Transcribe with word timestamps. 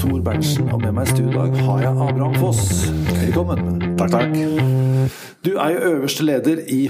Tor 0.00 0.20
Berntsen, 0.24 0.68
og 0.72 0.82
med 0.82 0.92
meg 0.96 1.08
i 1.08 1.12
studio 1.14 1.44
har 1.66 1.82
jeg 1.84 1.92
Abraham 2.06 2.34
Foss. 2.40 2.88
Velkommen. 3.16 3.78
Takk, 3.96 4.12
takk. 4.12 4.34
Du 5.46 5.54
er 5.56 5.72
jo 5.72 5.92
øverste 5.92 6.26
leder 6.26 6.60
i 6.72 6.82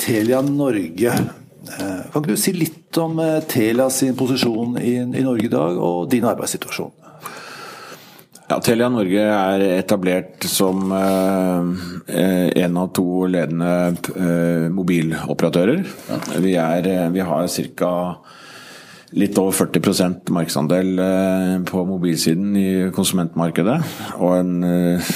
Telia 0.00 0.40
Norge. 0.44 1.12
Eh, 1.66 2.00
Kan 2.12 2.22
ikke 2.22 2.36
du 2.36 2.40
si 2.40 2.54
litt 2.56 3.00
om 3.02 3.18
eh, 3.20 3.40
Telia 3.50 3.88
sin 3.92 4.16
posisjon 4.16 4.78
i, 4.80 4.94
i 5.02 5.24
Norge 5.26 5.48
i 5.48 5.52
dag, 5.52 5.76
og 5.76 6.06
din 6.12 6.24
arbeidssituasjon? 6.28 6.94
Ja, 8.46 8.60
Telia 8.62 8.88
Norge 8.94 9.24
er 9.26 9.64
etablert 9.74 10.46
som 10.46 10.92
eh, 10.94 11.72
eh, 12.14 12.48
en 12.62 12.78
av 12.78 12.92
to 12.94 13.26
ledende 13.26 13.72
eh, 14.14 14.68
mobiloperatører. 14.72 15.82
Vi, 16.44 16.54
er, 16.62 16.90
vi 17.10 17.26
har 17.26 17.50
ca. 17.76 17.92
litt 19.14 19.38
over 19.38 19.54
40% 19.54 20.32
markedsandel 20.34 20.98
eh, 20.98 21.52
på 21.68 21.84
mobilsiden 21.86 22.56
i 22.58 22.70
konsumentmarkedet. 22.94 23.76
Og 24.18 24.34
en, 24.40 24.52
eh, 24.66 25.12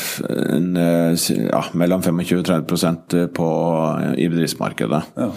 en, 0.56 0.70
eh, 0.76 1.26
ja, 1.48 1.64
mellom 1.74 2.04
25 2.04 2.38
og 2.38 2.46
30 2.46 3.26
på, 3.34 3.50
i 4.16 4.28
bedriftsmarkedet. 4.30 5.02
Ja. 5.16 5.32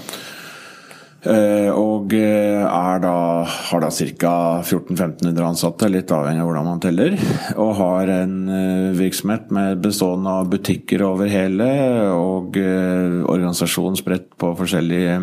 Eh, 1.24 1.70
og 1.72 2.12
eh, 2.18 2.64
da, 3.00 3.14
har 3.48 3.84
da 3.84 3.90
ca. 3.92 4.34
1400-1500 4.60 5.46
ansatte, 5.48 5.88
litt 5.92 6.12
avhengig 6.12 6.44
av 6.44 6.50
hvordan 6.50 6.68
man 6.68 6.82
teller. 6.84 7.16
Og 7.56 7.72
har 7.80 8.12
en 8.12 8.34
eh, 8.52 8.90
virksomhet 8.98 9.54
med 9.56 9.80
bestående 9.84 10.34
av 10.42 10.50
butikker 10.52 11.06
over 11.08 11.32
hele, 11.32 11.70
og 12.14 12.58
organisasjon 12.60 13.96
spredt 14.00 14.34
på 14.40 14.52
forskjellige, 14.60 15.16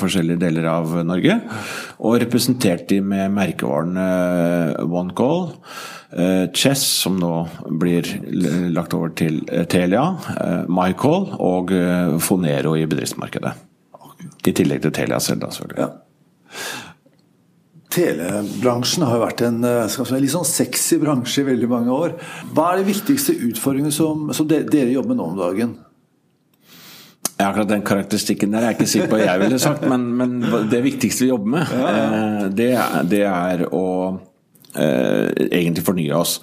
forskjellige 0.00 0.42
deler 0.42 0.68
av 0.72 0.92
Norge. 1.08 1.38
Og 2.04 2.20
representert 2.20 2.86
de 2.90 3.00
med 3.04 3.32
merkevarene 3.36 4.06
OneCall. 4.84 5.50
Chess, 6.58 6.82
som 7.04 7.20
nå 7.22 7.32
blir 7.78 8.08
lagt 8.74 8.96
over 8.98 9.14
til 9.14 9.44
Telia, 9.70 10.08
MyCall 10.66 11.30
og 11.38 11.74
Fonero 12.26 12.74
i 12.74 12.86
bedriftsmarkedet. 12.90 13.69
I 14.48 14.52
tillegg 14.56 14.80
til 14.86 14.92
Telia 14.96 15.18
selv, 15.20 15.42
da, 15.44 15.50
selvfølgelig. 15.52 15.84
Ja. 15.84 15.90
Telebransjen 17.90 19.02
har 19.02 19.16
jo 19.18 19.22
vært 19.24 19.40
en 19.48 19.64
eh, 19.66 19.86
si, 19.90 20.04
litt 20.22 20.30
sånn 20.32 20.46
sexy 20.46 21.00
bransje 21.02 21.42
i 21.42 21.46
veldig 21.48 21.68
mange 21.72 21.90
år. 21.94 22.12
Hva 22.54 22.68
er 22.72 22.80
de 22.84 22.90
viktigste 22.92 23.34
utfordringene 23.50 23.94
som, 23.94 24.28
som 24.36 24.46
de, 24.50 24.60
dere 24.70 24.92
jobber 24.94 25.10
med 25.10 25.18
nå 25.18 25.26
om 25.32 25.40
dagen? 25.40 25.72
Ja, 27.40 27.48
akkurat 27.48 27.70
den 27.72 27.82
karakteristikken 27.88 28.52
der 28.52 28.62
er 28.62 28.70
jeg 28.74 28.78
ikke 28.78 28.90
sikker 28.92 29.10
på 29.10 29.18
hva 29.18 29.26
jeg 29.32 29.40
ville 29.42 29.58
sagt, 29.62 29.86
men, 29.90 30.04
men 30.20 30.36
det 30.70 30.82
viktigste 30.84 31.24
vi 31.24 31.30
jobber 31.32 31.54
med, 31.56 31.72
ja. 31.72 32.48
det, 32.60 32.68
er- 32.76 33.06
det 33.10 33.22
er 33.26 33.64
å 33.74 33.84
eh, 34.76 35.48
egentlig 35.48 35.86
fornye 35.86 36.18
oss. 36.20 36.36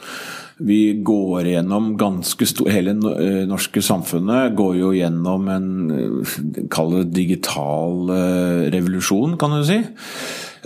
Vi 0.58 1.04
går 1.06 1.52
gjennom 1.52 1.92
ganske 2.00 2.48
stor 2.50 2.72
Hele 2.74 2.96
eh, 3.14 3.44
norske 3.50 3.82
samfunnet 3.86 4.56
går 4.58 4.80
jo 4.80 4.92
gjennom 4.96 5.48
en 5.54 5.70
eh, 5.94 6.36
Kall 6.74 6.96
det 6.96 7.06
digital 7.14 8.10
eh, 8.14 8.68
revolusjon, 8.74 9.38
kan 9.38 9.58
du 9.58 9.64
si. 9.68 9.82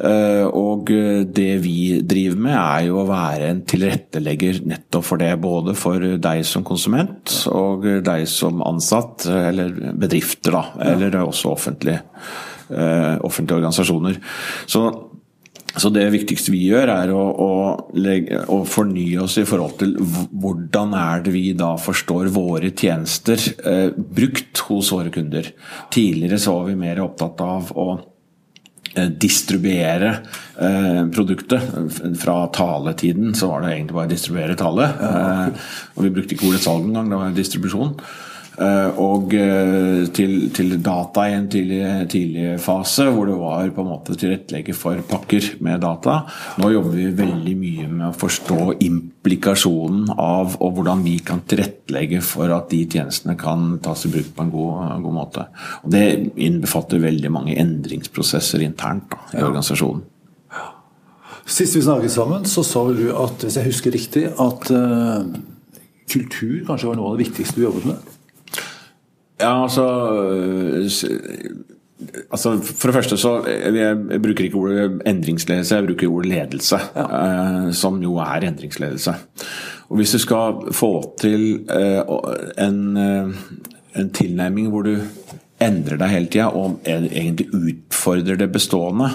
Og 0.02 0.88
det 1.36 1.50
vi 1.62 2.00
driver 2.08 2.40
med 2.42 2.56
er 2.56 2.86
jo 2.88 2.96
å 3.02 3.10
være 3.10 3.50
en 3.52 3.60
tilrettelegger 3.70 4.64
nettopp 4.66 5.06
for 5.06 5.22
det. 5.22 5.30
Både 5.44 5.76
for 5.78 6.02
deg 6.24 6.42
som 6.48 6.64
konsument 6.66 7.36
og 7.52 7.86
deg 8.08 8.24
som 8.32 8.64
ansatt, 8.66 9.28
eller 9.30 9.76
bedrifter, 10.02 10.56
da. 10.56 10.64
Eller 10.94 11.20
også 11.22 11.52
offentlige, 11.54 12.00
offentlige 12.72 13.60
organisasjoner. 13.60 14.18
Så 14.66 14.88
så 15.80 15.90
det 15.94 16.04
viktigste 16.12 16.52
vi 16.52 16.66
gjør, 16.68 16.90
er 16.92 17.12
å, 17.16 17.22
å, 17.22 17.52
legge, 17.96 18.42
å 18.52 18.62
fornye 18.68 19.22
oss 19.24 19.38
i 19.40 19.46
forhold 19.48 19.78
til 19.80 19.94
hvordan 20.02 20.96
er 21.00 21.24
det 21.24 21.34
vi 21.36 21.46
da 21.58 21.74
forstår 21.80 22.32
våre 22.34 22.74
tjenester 22.76 23.40
eh, 23.40 23.90
brukt 23.96 24.64
hos 24.68 24.92
våre 24.92 25.14
kunder. 25.14 25.52
Tidligere 25.94 26.40
så 26.42 26.58
var 26.58 26.68
vi 26.68 26.80
mer 26.80 27.00
opptatt 27.06 27.44
av 27.46 27.72
å 27.72 27.88
eh, 27.96 29.08
distribuere 29.24 30.12
eh, 30.60 31.06
produktet. 31.16 31.72
Fra 32.20 32.42
taletiden 32.52 33.32
så 33.38 33.54
var 33.54 33.64
det 33.64 33.78
egentlig 33.78 34.00
bare 34.02 34.12
å 34.12 34.16
distribuere 34.16 34.60
tale. 34.60 34.90
Eh, 35.08 35.72
og 35.96 36.04
vi 36.08 36.14
brukte 36.18 36.36
ikke 36.36 36.52
ordet 36.52 36.66
salg 36.66 36.90
engang, 36.90 37.08
det 37.14 37.24
var 37.24 37.40
distribusjon. 37.40 37.96
Eh, 38.60 38.98
og 39.00 39.32
eh, 39.38 40.04
til, 40.12 40.34
til 40.52 40.74
data 40.84 41.24
i 41.30 41.36
en 41.38 41.48
tidlig, 41.52 41.80
tidlig 42.12 42.58
fase, 42.60 43.08
hvor 43.14 43.30
det 43.30 43.38
var 43.40 43.72
på 43.72 43.86
en 43.86 43.90
måte 43.94 44.18
tilrettelegge 44.20 44.76
for 44.76 45.00
pakker 45.08 45.54
med 45.64 45.80
data. 45.86 46.18
Nå 46.60 46.72
jobber 46.74 46.98
vi 46.98 47.08
veldig 47.22 47.56
mye 47.62 47.88
med 47.88 48.06
å 48.10 48.18
forstå 48.20 48.76
implikasjonen 48.84 50.12
av 50.18 50.58
og 50.60 50.76
hvordan 50.78 51.04
vi 51.08 51.16
kan 51.24 51.46
tilrettelegge 51.48 52.20
for 52.26 52.52
at 52.52 52.68
de 52.74 52.84
tjenestene 52.92 53.38
kan 53.40 53.78
tas 53.84 54.04
i 54.08 54.12
bruk 54.12 54.34
på 54.36 54.46
en 54.46 54.54
god, 54.54 54.96
god 55.08 55.18
måte. 55.22 55.48
Og 55.86 55.96
Det 55.96 56.06
innbefatter 56.36 57.04
veldig 57.04 57.32
mange 57.32 57.56
endringsprosesser 57.62 58.68
internt 58.68 59.08
da, 59.16 59.24
i 59.38 59.46
organisasjonen. 59.46 60.04
Sist 61.52 61.76
vi 61.76 61.82
snakket 61.84 62.14
sammen, 62.14 62.46
så 62.46 62.62
sa 62.64 62.84
du 62.94 63.08
at, 63.16 63.42
hvis 63.42 63.58
jeg 63.58 63.66
husker 63.66 63.96
riktig, 63.96 64.28
at 64.30 64.70
uh, 64.72 65.26
kultur 66.12 66.62
kanskje 66.68 66.92
var 66.92 67.00
noe 67.00 67.10
av 67.10 67.18
det 67.18 67.26
viktigste 67.26 67.58
du 67.58 67.66
jobbet 67.66 67.88
med? 67.90 68.11
Ja, 69.42 69.64
altså, 69.64 69.86
øh, 70.22 70.90
altså 72.32 72.54
For 72.62 72.88
det 72.88 72.96
første 72.96 73.18
så 73.18 73.34
jeg, 73.48 74.22
bruker 74.22 74.46
ikke 74.46 74.62
ordet 74.62 75.02
endringsledelse, 75.06 75.76
jeg 75.76 75.88
bruker 75.88 76.12
ordet 76.12 76.32
ledelse. 76.32 76.80
Ja. 76.96 77.72
som 77.72 78.02
jo 78.04 78.16
er 78.22 78.48
endringsledelse. 78.48 79.14
Og 79.90 79.96
Hvis 79.98 80.12
du 80.12 80.18
skal 80.24 80.74
få 80.74 81.14
til 81.20 81.66
eh, 81.70 82.02
en, 82.58 82.98
en 82.98 84.10
tilnærming 84.14 84.70
hvor 84.70 84.88
du 84.88 84.96
endrer 85.62 86.00
deg 86.00 86.12
hele 86.12 86.30
tida 86.32 86.50
og 86.58 86.82
egentlig 86.88 87.50
utfordrer 87.54 88.40
det 88.40 88.50
bestående, 88.54 89.10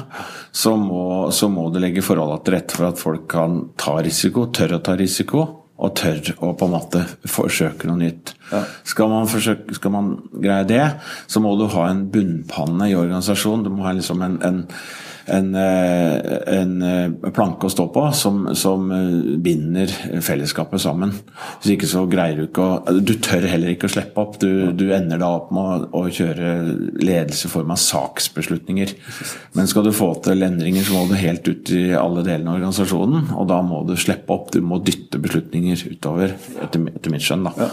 så 0.54 0.76
må, 0.78 1.30
så 1.34 1.48
må 1.52 1.68
du 1.72 1.80
legge 1.82 2.04
forholdene 2.06 2.44
til 2.44 2.56
rette 2.56 2.78
for 2.78 2.90
at 2.90 3.02
folk 3.02 3.26
kan 3.32 3.62
ta 3.80 3.98
risiko, 4.04 4.46
tør 4.54 4.78
å 4.78 4.82
ta 4.86 4.96
risiko, 4.98 5.46
og 5.76 5.92
tør 5.98 6.30
å 6.40 6.52
på 6.56 6.68
en 6.68 6.72
måte 6.72 7.02
forsøke 7.28 7.88
noe 7.88 8.00
nytt. 8.00 8.32
Skal, 8.88 9.10
man 9.12 9.28
forsøke, 9.28 9.76
skal 9.76 9.92
man 9.92 10.12
greie 10.32 10.64
det, 10.68 10.84
så 11.28 11.42
må 11.44 11.52
du 11.60 11.66
ha 11.74 11.88
en 11.90 12.06
bunnpanne 12.12 12.88
i 12.88 12.96
organisasjonen. 12.96 13.66
Du 13.66 13.74
må 13.74 13.84
ha 13.84 13.92
liksom 13.96 14.24
en, 14.24 14.38
en, 14.46 14.62
en, 15.26 15.54
eh, 15.54 16.58
en 16.58 16.82
eh, 16.82 17.30
planke 17.34 17.66
å 17.66 17.72
stå 17.72 17.88
på 17.94 18.04
som, 18.14 18.44
som 18.54 18.90
eh, 18.94 19.36
binder 19.42 19.90
fellesskapet 20.22 20.82
sammen. 20.82 21.12
Hvis 21.60 21.72
ikke 21.74 21.88
så 21.90 22.04
greier 22.10 22.38
du 22.38 22.44
ikke 22.46 22.66
å 22.66 22.94
Du 23.02 23.14
tør 23.22 23.46
heller 23.50 23.72
ikke 23.72 23.90
å 23.90 23.94
slippe 23.96 24.22
opp. 24.22 24.38
Du, 24.42 24.70
du 24.76 24.86
ender 24.94 25.20
da 25.22 25.32
opp 25.38 25.50
med 25.54 25.88
å, 25.90 26.04
å 26.04 26.12
kjøre 26.12 26.54
ledelse 27.02 27.48
i 27.48 27.52
form 27.52 27.74
av 27.74 27.82
saksbeslutninger. 27.82 28.94
Men 29.58 29.70
skal 29.70 29.88
du 29.88 29.92
få 29.96 30.12
til 30.24 30.46
endringer, 30.46 30.86
så 30.86 30.94
må 30.94 31.06
du 31.10 31.18
helt 31.18 31.48
ut 31.48 31.74
i 31.74 31.84
alle 31.98 32.24
delene 32.26 32.52
av 32.52 32.60
organisasjonen. 32.60 33.32
Og 33.36 33.50
da 33.50 33.60
må 33.66 33.82
du 33.88 33.96
slippe 33.98 34.34
opp. 34.34 34.52
Du 34.54 34.62
må 34.62 34.78
dytte 34.84 35.20
beslutninger 35.22 35.88
utover, 35.90 36.38
etter, 36.62 36.90
etter 36.94 37.14
mitt 37.14 37.26
skjønn. 37.26 37.50
da. 37.50 37.70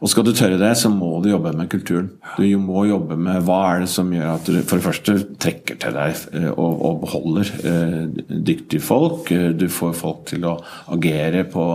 Og 0.00 0.08
skal 0.08 0.24
du 0.24 0.32
tørre 0.32 0.56
det, 0.56 0.70
så 0.80 0.88
må 0.92 1.18
du 1.20 1.28
jobbe 1.28 1.52
med 1.56 1.68
kulturen. 1.72 2.08
Du 2.38 2.44
må 2.60 2.86
jobbe 2.88 3.18
med 3.20 3.42
hva 3.44 3.58
er 3.68 3.82
det 3.82 3.90
som 3.92 4.08
gjør 4.14 4.30
at 4.32 4.46
du 4.48 4.60
for 4.64 4.80
det 4.80 4.86
første 4.86 5.16
trekker 5.44 5.76
til 5.82 5.96
deg 5.96 6.22
eh, 6.38 6.46
og, 6.54 6.84
og 6.88 7.02
beholder 7.02 7.50
eh, 7.68 8.22
dyktige 8.30 8.84
folk. 8.84 9.28
Eh, 9.34 9.50
Du 9.60 9.66
får 9.68 9.92
folk 9.98 10.24
til 10.30 10.46
å 10.48 10.54
agere 10.94 11.44
på 11.52 11.66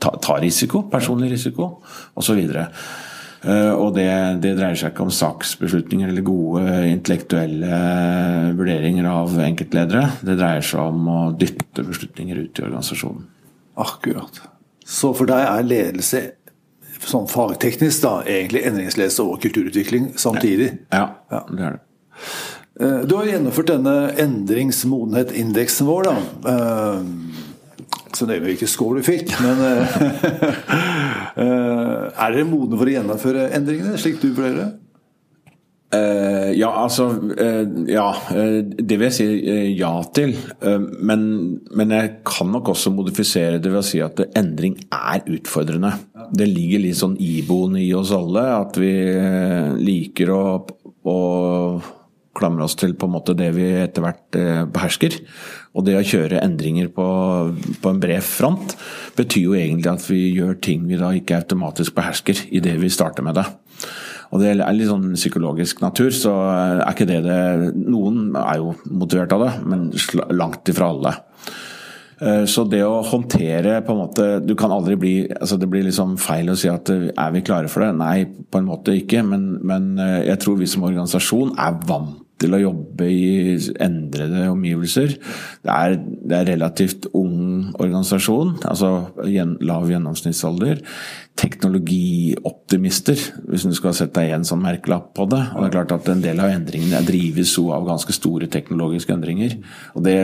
ta, 0.00 0.14
ta 0.24 0.38
risiko, 0.40 0.86
personlig 0.92 1.34
risiko, 1.34 1.76
osv. 2.16 2.40
Uh, 3.46 3.76
og 3.76 3.92
det, 3.94 4.08
det 4.42 4.54
dreier 4.56 4.74
seg 4.74 4.90
ikke 4.90 5.04
om 5.04 5.12
saksbeslutninger 5.12 6.08
eller 6.10 6.24
gode 6.26 6.64
intellektuelle 6.88 7.76
vurderinger 8.56 9.06
av 9.06 9.36
enkeltledere. 9.44 10.08
Det 10.24 10.34
dreier 10.40 10.64
seg 10.64 10.80
om 10.80 11.06
å 11.12 11.18
dytte 11.36 11.84
beslutninger 11.86 12.40
ut 12.40 12.58
i 12.58 12.64
organisasjonen. 12.64 13.28
Akkurat. 13.84 14.40
Så 14.82 15.12
for 15.14 15.28
deg 15.30 15.44
er 15.44 15.68
ledelse 15.68 16.24
sånn 17.06 17.28
fagteknisk 17.30 18.02
da, 18.02 18.16
egentlig 18.26 18.64
endringsledelse 18.66 19.22
og 19.24 19.40
kulturutvikling 19.44 20.12
samtidig? 20.18 20.72
Ja, 20.92 21.06
Ja. 21.30 21.40
det 21.50 21.60
er 21.68 21.70
det. 21.76 21.80
Eh, 22.80 23.00
Du 23.06 23.16
har 23.16 23.24
gjennomført 23.30 23.66
denne 23.70 23.96
endringsmodenhet-indeksen 24.18 25.86
vår. 25.86 26.02
da. 26.10 26.16
Eh, 26.52 27.02
Så 28.16 28.24
nøye 28.26 28.40
med 28.40 28.48
hvilken 28.56 28.68
score 28.68 28.96
du 28.96 29.02
fikk, 29.04 29.28
men 29.44 29.58
eh, 31.36 32.10
Er 32.16 32.32
dere 32.32 32.44
modne 32.48 32.78
for 32.78 32.86
å 32.88 32.94
gjennomføre 32.94 33.50
endringene, 33.56 33.98
slik 34.00 34.20
du 34.22 34.30
vurderer 34.32 34.56
det? 34.62 34.68
Eh, 35.96 36.52
ja, 36.60 36.70
altså 36.84 37.08
uh, 37.16 37.64
Ja, 37.88 38.08
Uh, 38.26 38.60
det 38.62 38.96
vil 38.98 39.06
jeg 39.06 39.16
si 39.16 39.26
ja 39.78 39.90
til. 40.14 40.34
Men, 41.00 41.20
men 41.76 41.92
jeg 41.94 42.10
kan 42.26 42.50
nok 42.52 42.72
også 42.72 42.90
modifisere 42.94 43.60
det 43.62 43.70
ved 43.70 43.80
å 43.80 43.86
si 43.86 44.00
at 44.02 44.20
endring 44.38 44.76
er 44.92 45.22
utfordrende. 45.30 45.92
Det 46.36 46.48
ligger 46.50 46.82
litt 46.82 46.98
sånn 46.98 47.16
iboende 47.22 47.82
i 47.84 47.92
oss 47.96 48.12
alle 48.14 48.44
at 48.56 48.78
vi 48.80 48.90
liker 49.86 50.32
å, 50.34 50.42
å 51.06 51.18
klamre 52.36 52.66
oss 52.66 52.76
til 52.78 52.94
på 52.96 53.08
en 53.08 53.14
måte 53.16 53.36
det 53.38 53.50
vi 53.56 53.66
etter 53.80 54.04
hvert 54.04 54.38
eh, 54.38 54.64
behersker. 54.68 55.18
Og 55.76 55.86
det 55.86 55.96
å 55.98 56.04
kjøre 56.06 56.42
endringer 56.44 56.90
på, 56.92 57.06
på 57.82 57.92
en 57.92 58.02
bred 58.02 58.24
front 58.24 58.76
betyr 59.16 59.48
jo 59.48 59.56
egentlig 59.58 59.92
at 59.92 60.06
vi 60.08 60.22
gjør 60.36 60.58
ting 60.64 60.86
vi 60.88 61.00
da 61.00 61.12
ikke 61.16 61.40
automatisk 61.42 61.96
behersker 61.96 62.46
idet 62.48 62.76
vi 62.80 62.92
starter 62.92 63.26
med 63.26 63.38
det. 63.40 63.46
Og 64.32 64.42
det 64.42 64.56
er 64.56 64.74
litt 64.74 64.90
sånn 64.90 65.12
psykologisk 65.14 65.80
natur, 65.84 66.10
så 66.14 66.34
er 66.50 66.82
ikke 66.90 67.08
det 67.08 67.22
det 67.26 67.38
Noen 67.76 68.34
er 68.40 68.60
jo 68.60 68.74
motivert 68.90 69.34
av 69.36 69.46
det, 69.46 69.52
men 69.68 69.88
langt 70.34 70.72
ifra 70.72 70.90
alle. 70.94 71.14
Eh, 72.18 72.44
så 72.48 72.64
det 72.68 72.82
å 72.86 73.04
håndtere 73.04 73.82
på 73.84 73.92
en 73.92 73.98
måte 74.00 74.26
Du 74.40 74.54
kan 74.56 74.72
aldri 74.72 74.94
bli 74.96 75.10
altså 75.28 75.58
Det 75.60 75.66
blir 75.68 75.84
liksom 75.84 76.14
feil 76.16 76.48
å 76.48 76.54
si 76.56 76.70
at 76.72 76.88
er 76.88 77.34
vi 77.34 77.42
klare 77.44 77.68
for 77.68 77.84
det? 77.84 77.90
Nei, 77.98 78.24
på 78.24 78.62
en 78.62 78.70
måte 78.70 78.94
ikke. 78.96 79.20
Men, 79.26 79.58
men 79.60 79.90
eh, 80.00 80.22
jeg 80.30 80.40
tror 80.44 80.56
vi 80.60 80.70
som 80.70 80.86
organisasjon 80.88 81.52
er 81.60 81.76
vant 81.88 82.22
til 82.40 82.56
å 82.56 82.60
jobbe 82.60 83.08
i 83.08 83.56
endrede 83.82 84.48
omgivelser. 84.52 85.14
Det 85.64 85.72
er, 85.72 85.96
det 85.96 86.36
er 86.36 86.50
relativt 86.52 87.08
ung 87.16 87.72
organisasjon, 87.80 88.58
altså 88.68 88.90
lav 89.64 89.88
gjennomsnittsalder 89.90 90.82
teknologioptimister, 91.36 93.20
hvis 93.50 93.66
du 93.68 93.74
skal 93.76 93.94
sette 93.96 94.22
deg 94.22 94.32
en 94.32 94.46
sånn 94.48 94.62
merkelapp 94.64 95.10
på 95.16 95.26
det. 95.28 95.42
Og 95.52 95.62
det 95.62 95.68
er 95.68 95.74
klart 95.74 95.92
at 95.98 96.08
En 96.16 96.22
del 96.24 96.40
av 96.40 96.48
endringene 96.48 97.02
drives 97.04 97.52
jo 97.58 97.68
av 97.76 97.84
ganske 97.84 98.14
store 98.14 98.48
teknologiske 98.48 99.12
endringer. 99.12 99.58
og 99.94 100.04
det, 100.04 100.16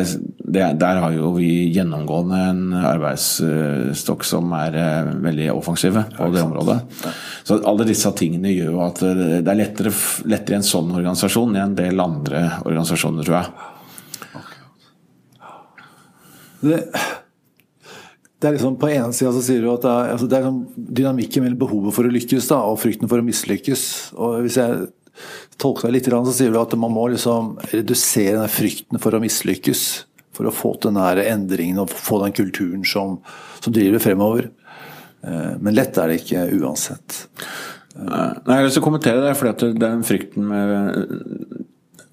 det, 0.52 0.66
Der 0.80 1.00
har 1.02 1.14
jo 1.16 1.32
vi 1.36 1.50
gjennomgående 1.72 2.40
en 2.50 2.62
arbeidsstokk 2.76 4.26
som 4.26 4.52
er 4.58 4.76
eh, 4.78 5.10
veldig 5.24 5.48
offensive 5.54 6.04
på 6.16 6.28
det 6.34 6.42
området. 6.44 6.78
Så 7.42 7.60
alle 7.60 7.88
disse 7.88 8.12
tingene 8.18 8.52
gjør 8.52 8.74
jo 8.74 8.82
at 8.84 9.02
det 9.02 9.42
er 9.42 9.58
lettere, 9.58 9.94
lettere 10.28 10.58
i 10.58 10.60
en 10.60 10.66
sånn 10.66 10.92
organisasjon 10.92 11.56
enn 11.56 11.64
en 11.70 11.78
del 11.78 12.04
andre 12.04 12.44
organisasjoner, 12.66 13.26
tror 13.26 13.40
jeg. 13.40 13.48
Det 16.62 16.78
det 18.42 18.48
er 18.48 18.56
liksom 18.56 18.74
På 18.80 18.88
ene 18.90 19.14
sida 19.14 19.30
så 19.30 19.42
sier 19.44 19.62
du 19.62 19.68
at 19.70 19.84
det 19.84 19.90
er, 19.92 20.08
altså 20.16 20.26
det 20.26 20.38
er 20.38 20.48
sånn 20.48 20.62
dynamikken 20.74 21.44
mellom 21.44 21.60
behovet 21.60 21.94
for 21.94 22.08
å 22.08 22.10
lykkes 22.10 22.48
da, 22.50 22.58
og 22.66 22.80
frykten 22.82 23.10
for 23.10 23.22
å 23.22 23.26
mislykkes. 23.26 23.84
og 24.18 24.40
Hvis 24.42 24.58
jeg 24.58 24.88
tolker 25.62 25.86
deg 25.86 26.00
litt, 26.00 26.08
så 26.10 26.34
sier 26.34 26.50
du 26.50 26.58
at 26.58 26.74
man 26.80 26.90
må 26.90 27.06
liksom 27.12 27.54
redusere 27.70 28.40
den 28.40 28.50
frykten 28.50 28.98
for 29.02 29.14
å 29.14 29.22
mislykkes. 29.22 29.84
For 30.32 30.48
å 30.48 30.54
få 30.54 30.74
til 30.80 30.94
den 30.94 31.22
endringen 31.26 31.82
og 31.82 31.92
få 31.92 32.22
den 32.22 32.34
kulturen 32.36 32.86
som, 32.88 33.18
som 33.60 33.74
driver 33.74 34.00
fremover. 34.02 34.48
Eh, 35.22 35.52
men 35.60 35.76
lett 35.76 35.98
er 36.00 36.10
det 36.10 36.22
ikke 36.22 36.46
uansett. 36.60 37.24
Nei, 37.92 38.30
Jeg 38.46 38.56
har 38.56 38.64
lyst 38.64 38.78
til 38.78 38.82
å 38.82 38.86
kommentere 38.86 39.26
det, 39.26 39.34
for 39.36 39.52
den 39.76 40.06
frykten 40.06 40.48
med 40.48 41.60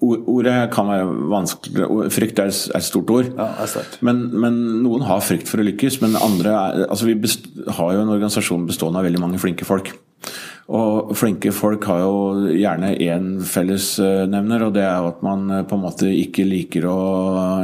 Ordet 0.00 0.70
kan 0.72 0.88
være 0.88 1.08
vanskelig 1.28 1.86
Frykt 2.14 2.38
er 2.40 2.48
et 2.48 2.84
stort 2.86 3.10
ord. 3.12 3.26
Ja, 3.36 3.50
er 3.60 3.98
men, 4.06 4.22
men, 4.32 4.54
noen 4.80 5.04
har 5.04 5.20
frykt 5.20 5.50
for 5.50 5.60
å 5.60 5.66
lykkes. 5.66 5.98
Men 6.00 6.16
andre 6.16 6.54
er, 6.56 6.84
altså 6.86 7.10
Vi 7.10 7.18
har 7.76 7.92
jo 7.92 8.04
en 8.06 8.14
organisasjon 8.14 8.64
bestående 8.68 9.02
av 9.02 9.08
veldig 9.08 9.20
mange 9.20 9.40
flinke 9.42 9.68
folk. 9.68 9.92
Og 10.70 11.14
flinke 11.18 11.50
folk 11.54 11.82
har 11.90 12.04
jo 12.04 12.50
gjerne 12.54 12.92
én 13.02 13.30
fellesnevner, 13.46 14.68
og 14.68 14.74
det 14.76 14.84
er 14.86 15.08
at 15.08 15.22
man 15.26 15.48
eh, 15.50 15.64
på 15.66 15.74
en 15.74 15.82
måte 15.82 16.10
ikke 16.14 16.46
liker 16.46 16.86
å 16.86 16.98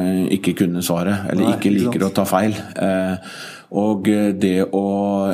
eh, 0.01 0.25
ikke 0.35 0.57
kunne 0.65 0.83
svaret. 0.83 1.29
Eller 1.31 1.47
Nei, 1.47 1.53
ikke 1.55 1.75
liker 1.75 2.01
ikke 2.01 2.09
å 2.09 2.17
ta 2.17 2.25
feil. 2.27 2.57
Eh, 2.83 3.37
og 3.77 4.09
det 4.41 4.69
å 4.75 4.87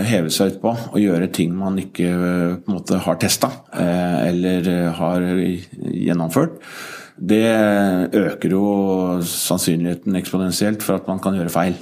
heve 0.04 0.32
seg 0.32 0.54
utpå 0.54 0.72
og 0.72 1.00
gjøre 1.00 1.28
ting 1.36 1.52
man 1.56 1.76
ikke 1.80 2.08
på 2.16 2.70
en 2.72 2.76
måte 2.78 3.00
har 3.04 3.18
testa 3.20 3.50
eller 3.76 4.70
har 4.96 5.26
gjennomført, 5.28 6.56
det 7.20 7.44
øker 8.16 8.54
jo 8.56 8.64
sannsynligheten 9.28 10.16
eksponentielt 10.16 10.80
for 10.80 10.96
at 10.96 11.12
man 11.12 11.20
kan 11.22 11.36
gjøre 11.36 11.52
feil. 11.52 11.76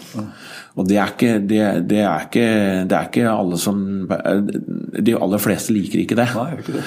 Og 0.79 0.87
det 0.87 0.99
er, 1.01 1.15
ikke, 1.15 1.37
det, 1.43 1.63
det, 1.91 2.03
er 2.07 2.27
ikke, 2.27 2.49
det 2.87 2.97
er 2.97 3.09
ikke, 3.09 3.31
alle 3.31 3.59
som 3.59 3.81
De 4.07 5.17
aller 5.17 5.43
fleste 5.43 5.75
liker 5.75 6.05
ikke 6.05 6.19
det. 6.21 6.29
Nei, 6.37 6.51
ikke 6.61 6.77
det. 6.79 6.85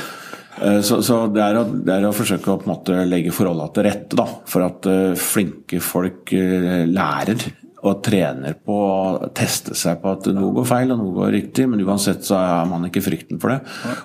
Eh, 0.61 0.79
så, 0.85 1.01
så 1.05 1.25
det, 1.33 1.41
er 1.41 1.59
å, 1.59 1.65
det, 1.65 1.97
er 1.97 2.07
å, 2.07 2.13
forsøke 2.15 2.51
å 2.51 2.61
på 2.61 2.69
en 2.69 2.75
måte 2.75 3.01
legge 3.09 3.33
forholdene 3.35 3.73
til 3.75 3.87
rette 3.89 4.19
da, 4.19 4.27
for 4.49 4.67
at 4.67 4.87
uh, 4.89 5.19
flinke 5.19 5.81
folk 5.83 6.33
uh, 6.37 6.85
lærer 6.89 7.49
og 7.83 7.99
trener 8.05 8.55
på 8.55 8.75
å 8.79 9.29
teste 9.35 9.75
seg 9.75 9.97
på 9.99 10.13
at 10.15 10.29
noe 10.31 10.53
går 10.55 10.67
feil 10.69 10.93
og 10.93 11.01
noe 11.01 11.15
går 11.17 11.33
riktig, 11.35 11.65
men 11.67 11.83
uansett 11.83 12.23
så 12.23 12.37
er 12.39 12.69
man 12.69 12.87
ikke 12.87 13.03
frykten 13.03 13.41
for 13.43 13.51
det. 13.51 13.57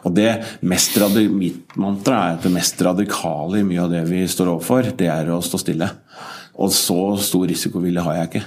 Og 0.03 0.17
det 0.17 0.33
mest 0.67 0.99
mitt 1.31 1.77
mantra 1.79 2.25
er 2.25 2.41
at 2.41 2.49
det 2.49 2.55
mest 2.57 2.83
radikale 2.83 3.61
i 3.61 3.69
mye 3.69 3.85
av 3.85 3.95
det 3.95 4.03
vi 4.11 4.25
står 4.27 4.51
overfor, 4.57 4.91
det 4.99 5.13
er 5.15 5.31
å 5.31 5.39
stå 5.45 5.63
stille. 5.63 5.93
Og 6.59 6.75
så 6.75 6.99
stor 7.23 7.47
risikovilje 7.47 8.03
har 8.03 8.19
jeg 8.19 8.33
ikke. 8.33 8.47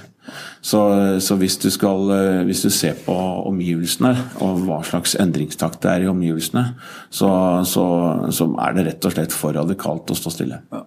Så, 0.62 0.80
så 1.18 1.34
hvis, 1.40 1.56
du 1.58 1.66
skal, 1.74 2.06
hvis, 2.46 2.62
du 2.62 2.70
ser 2.70 2.94
på 3.02 3.16
omgivelsene 3.50 4.12
og 4.44 4.60
hva 4.68 4.78
slags 4.86 5.16
endringstakt 5.18 5.80
det 5.82 5.90
er 5.90 6.04
i 6.06 6.10
omgivelsene, 6.12 6.62
så, 7.10 7.30
så, 7.66 7.84
så 8.30 8.46
er 8.62 8.76
det 8.76 8.86
rett 8.86 9.08
og 9.08 9.16
slett 9.16 9.34
for 9.34 9.58
radikalt 9.58 10.14
å 10.14 10.18
stå 10.18 10.34
stille. 10.36 10.62
Ja. 10.70 10.84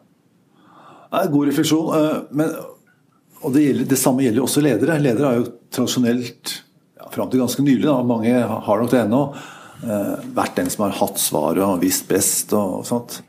Det 1.15 1.21
er 1.23 1.31
god 1.31 1.49
refleksjon. 1.49 1.91
Eh, 1.95 2.15
men 2.35 2.55
og 3.45 3.53
det, 3.53 3.61
gjelder, 3.61 3.87
det, 3.91 3.99
samme 4.01 4.25
gjelder 4.25 4.45
også 4.45 4.63
ledere. 4.63 4.97
Ledere 5.01 5.29
har 5.29 5.37
jo 5.37 5.49
tradisjonelt, 5.73 6.55
ja, 6.97 7.09
fram 7.13 7.29
til 7.29 7.43
ganske 7.43 7.65
nylig, 7.65 7.85
da, 7.85 7.99
mange 8.07 8.33
har 8.41 8.81
nok 8.81 8.91
det 8.91 9.03
ennå, 9.03 9.21
eh, 9.85 10.13
vært 10.35 10.57
den 10.57 10.71
som 10.73 10.87
har 10.87 10.95
hatt 10.97 11.21
svaret 11.21 11.61
og 11.65 11.83
visst 11.83 12.07
best. 12.09 12.55
og, 12.57 12.79
og 12.81 12.87
sånt. 12.89 13.19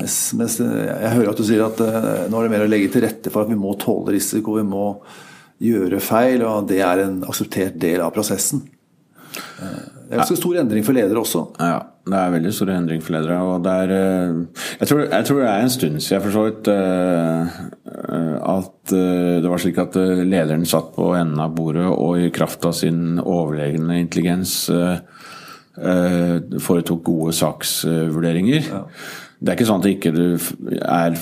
Mens, 0.00 0.16
mens, 0.40 0.56
jeg 0.58 1.12
hører 1.14 1.30
at 1.30 1.38
du 1.38 1.44
sier 1.46 1.62
at 1.66 1.80
eh, 1.84 2.24
nå 2.32 2.40
er 2.40 2.48
det 2.48 2.54
mer 2.54 2.64
å 2.66 2.70
legge 2.72 2.90
til 2.94 3.04
rette 3.04 3.30
for 3.32 3.44
at 3.44 3.52
vi 3.52 3.60
må 3.60 3.76
tåle 3.80 4.16
risiko, 4.16 4.56
vi 4.58 4.66
må 4.66 4.86
gjøre 5.62 6.02
feil, 6.02 6.44
og 6.46 6.68
det 6.70 6.82
er 6.84 7.06
en 7.06 7.22
akseptert 7.28 7.78
del 7.82 8.02
av 8.04 8.12
prosessen. 8.14 8.64
Eh, 9.32 9.82
det 10.08 10.16
er 10.16 10.20
ganske 10.20 10.36
stor 10.40 10.58
endring 10.60 10.84
for 10.84 10.96
ledere 10.96 11.22
også. 11.22 11.44
Ja, 11.62 11.78
det 12.08 12.18
er 12.18 12.34
veldig 12.34 12.52
stor 12.52 12.72
endring 12.74 13.02
for 13.04 13.16
ledere. 13.16 13.38
og 13.40 13.62
det 13.64 13.72
er, 13.84 13.94
eh, 13.96 14.64
jeg, 14.80 14.88
tror, 14.88 15.00
jeg 15.06 15.28
tror 15.28 15.40
det 15.40 15.48
er 15.48 15.62
en 15.62 15.74
stund 15.76 16.00
siden 16.00 16.22
for 16.22 16.36
så 16.36 16.44
vidt 16.48 16.68
eh, 16.72 17.60
at 18.52 18.92
det 18.92 19.48
var 19.48 19.62
slik 19.62 19.78
at 19.78 19.96
lederen 20.26 20.66
satt 20.66 20.92
på 20.96 21.12
enden 21.16 21.40
av 21.40 21.54
bordet 21.56 21.86
og 21.86 22.18
i 22.18 22.32
kraft 22.34 22.64
av 22.66 22.74
sin 22.76 23.20
overlegne 23.22 24.00
intelligens 24.02 24.66
foretok 25.72 27.04
gode 27.06 27.32
saksvurderinger. 27.32 28.66
Ja. 28.66 28.82
Det 29.42 29.50
er 29.50 29.56
ikke 29.58 29.66
sånn 29.66 29.80
at 29.82 29.86
du 29.86 29.90
ikke 29.90 30.12
er 30.86 31.16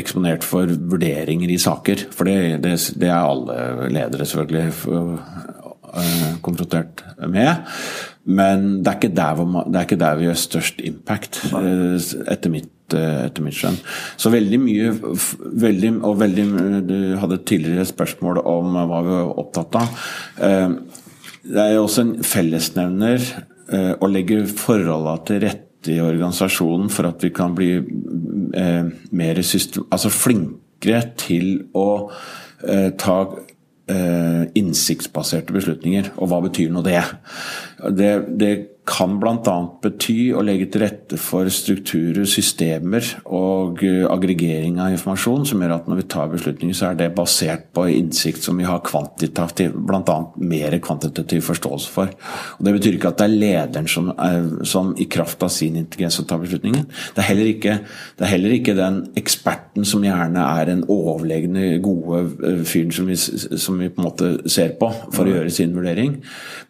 eksponert 0.00 0.46
for 0.46 0.70
vurderinger 0.70 1.50
i 1.52 1.58
saker. 1.60 2.06
For 2.16 2.28
det, 2.28 2.62
det, 2.64 2.76
det 2.96 3.10
er 3.10 3.18
alle 3.20 3.90
ledere 3.92 4.24
selvfølgelig 4.28 4.72
konfrontert 6.44 7.02
med. 7.28 7.66
Men 8.26 8.80
det 8.82 8.90
er 8.90 8.98
ikke 8.98 9.16
der, 9.16 9.42
man, 9.44 9.68
det 9.70 9.80
er 9.80 9.86
ikke 9.86 10.00
der 10.00 10.16
vi 10.18 10.26
gjør 10.26 10.40
størst 10.40 10.80
impact, 10.88 11.40
eh, 11.54 12.06
etter 12.32 12.52
mitt, 12.52 12.72
etter 12.96 13.44
mitt 13.44 13.58
skjønn. 13.58 13.78
Så 14.18 14.32
veldig 14.34 14.60
mye 14.62 14.94
veldig, 15.66 15.92
Og 16.02 16.20
veldig, 16.20 16.46
du 16.88 16.96
hadde 17.20 17.42
tidligere 17.44 17.86
spørsmål 17.86 18.42
om 18.44 18.72
hva 18.78 19.02
vi 19.04 19.14
var 19.14 19.38
opptatt 19.44 19.78
av. 19.82 20.00
Det 21.46 21.62
er 21.62 21.76
jo 21.76 21.84
også 21.84 22.02
en 22.02 22.16
fellesnevner 22.26 23.28
å 24.02 24.08
legge 24.10 24.44
forholdene 24.46 25.26
til 25.26 25.42
rette 25.42 25.66
i 25.92 26.00
organisasjonen 26.02 26.90
for 26.92 27.08
at 27.10 27.22
vi 27.24 27.32
kan 27.34 27.54
bli 27.56 27.70
mer 29.10 29.42
system, 29.42 29.86
altså 29.90 30.12
flinkere 30.12 31.02
til 31.18 31.66
å 31.76 31.88
ta 32.98 33.18
innsiktsbaserte 33.86 35.54
beslutninger. 35.54 36.10
Og 36.18 36.30
hva 36.30 36.40
betyr 36.42 36.72
nå 36.74 36.82
det? 36.86 37.02
Det, 37.76 38.12
det 38.40 38.54
kan 38.86 39.16
bl.a. 39.18 39.54
bety 39.82 40.30
å 40.36 40.42
legge 40.46 40.68
til 40.70 40.84
rette 40.84 41.18
for 41.18 41.48
strukturer, 41.50 42.22
systemer 42.30 43.04
og 43.24 43.82
eh, 43.84 44.04
aggregering 44.06 44.78
av 44.82 44.92
informasjon 44.94 45.46
som 45.50 45.62
gjør 45.62 45.74
at 45.74 45.88
når 45.90 46.00
vi 46.00 46.06
tar 46.12 46.30
beslutninger, 46.30 46.76
så 46.76 46.92
er 46.92 47.00
det 47.00 47.08
basert 47.16 47.66
på 47.74 47.88
innsikt 47.90 48.46
som 48.46 48.58
vi 48.60 48.66
har 48.68 48.84
kvantitativ, 48.86 49.74
bl.a. 49.88 50.16
mer 50.38 50.78
kvantitativ 50.84 51.42
forståelse 51.48 51.90
for. 51.96 52.12
Og 52.58 52.68
Det 52.68 52.76
betyr 52.76 52.98
ikke 52.98 53.10
at 53.10 53.18
det 53.22 53.26
er 53.26 53.34
lederen 53.42 53.90
som, 53.90 54.12
er, 54.14 54.46
som 54.68 54.94
i 55.02 55.08
kraft 55.10 55.42
av 55.42 55.50
sin 55.52 55.80
intelligens 55.82 56.20
tar 56.22 56.40
beslutningen. 56.44 56.86
Det 57.16 57.24
er, 57.24 57.28
heller 57.32 57.50
ikke, 57.50 57.76
det 58.16 58.26
er 58.28 58.32
heller 58.36 58.54
ikke 58.54 58.76
den 58.78 59.02
eksperten 59.18 59.88
som 59.88 60.06
gjerne 60.06 60.46
er 60.46 60.72
en 60.76 60.86
overlegne 60.92 61.74
gode 61.82 62.22
eh, 62.46 62.62
fyren 62.62 62.94
som, 62.94 63.10
som, 63.18 63.82
vi 63.82 63.90
på 63.90 64.02
en 64.02 64.06
måte 64.06 64.32
ser 64.52 64.78
på 64.78 64.92
for 65.10 65.26
å 65.26 65.34
gjøre 65.34 65.50
sin 65.52 65.74
vurdering, 65.74 66.20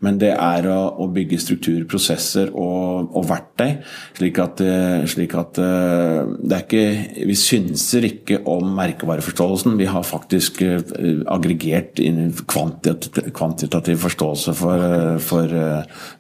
men 0.01 0.17
det 0.23 0.33
er 0.33 0.73
å, 0.73 0.81
å 0.97 1.07
bygge 1.12 1.38
strukturer, 1.41 1.85
prosesser 1.88 2.50
og, 2.53 3.12
og 3.17 3.26
verktøy. 3.29 3.76
Slik 4.17 4.41
at, 4.43 4.62
eh, 4.65 5.05
slik 5.11 5.37
at, 5.38 5.61
eh, 5.62 6.57
ikke 6.57 6.85
Vi 7.26 7.37
synser 7.38 8.07
ikke 8.09 8.41
om 8.49 8.75
merkevareforståelsen. 8.76 9.76
Vi 9.79 9.88
har 9.91 10.07
faktisk 10.07 10.62
eh, 10.62 10.81
aggregert 11.26 12.00
inn 12.03 12.33
kvantitativ, 12.47 13.97
forståelse 14.03 14.55
for, 14.57 15.19
for, 15.23 15.57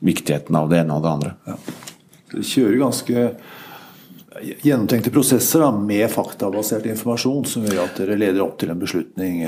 viktigheten 0.04 0.56
av 0.56 0.70
det 0.70 0.82
ene 0.82 0.96
og 0.96 1.04
det 1.04 1.12
andre. 1.12 1.34
Ja. 1.46 1.56
Du 2.32 2.40
kjører 2.44 2.80
ganske 2.80 3.28
gjennomtenkte 4.66 5.12
prosesser 5.14 5.62
da, 5.64 5.70
med 5.72 6.10
faktabasert 6.12 6.88
informasjon 6.90 7.46
som 7.48 7.64
gjør 7.64 7.86
at 7.86 8.00
dere 8.02 8.18
leder 8.20 8.44
opp 8.44 8.58
til 8.60 8.72
en 8.72 8.82
beslutning 8.82 9.46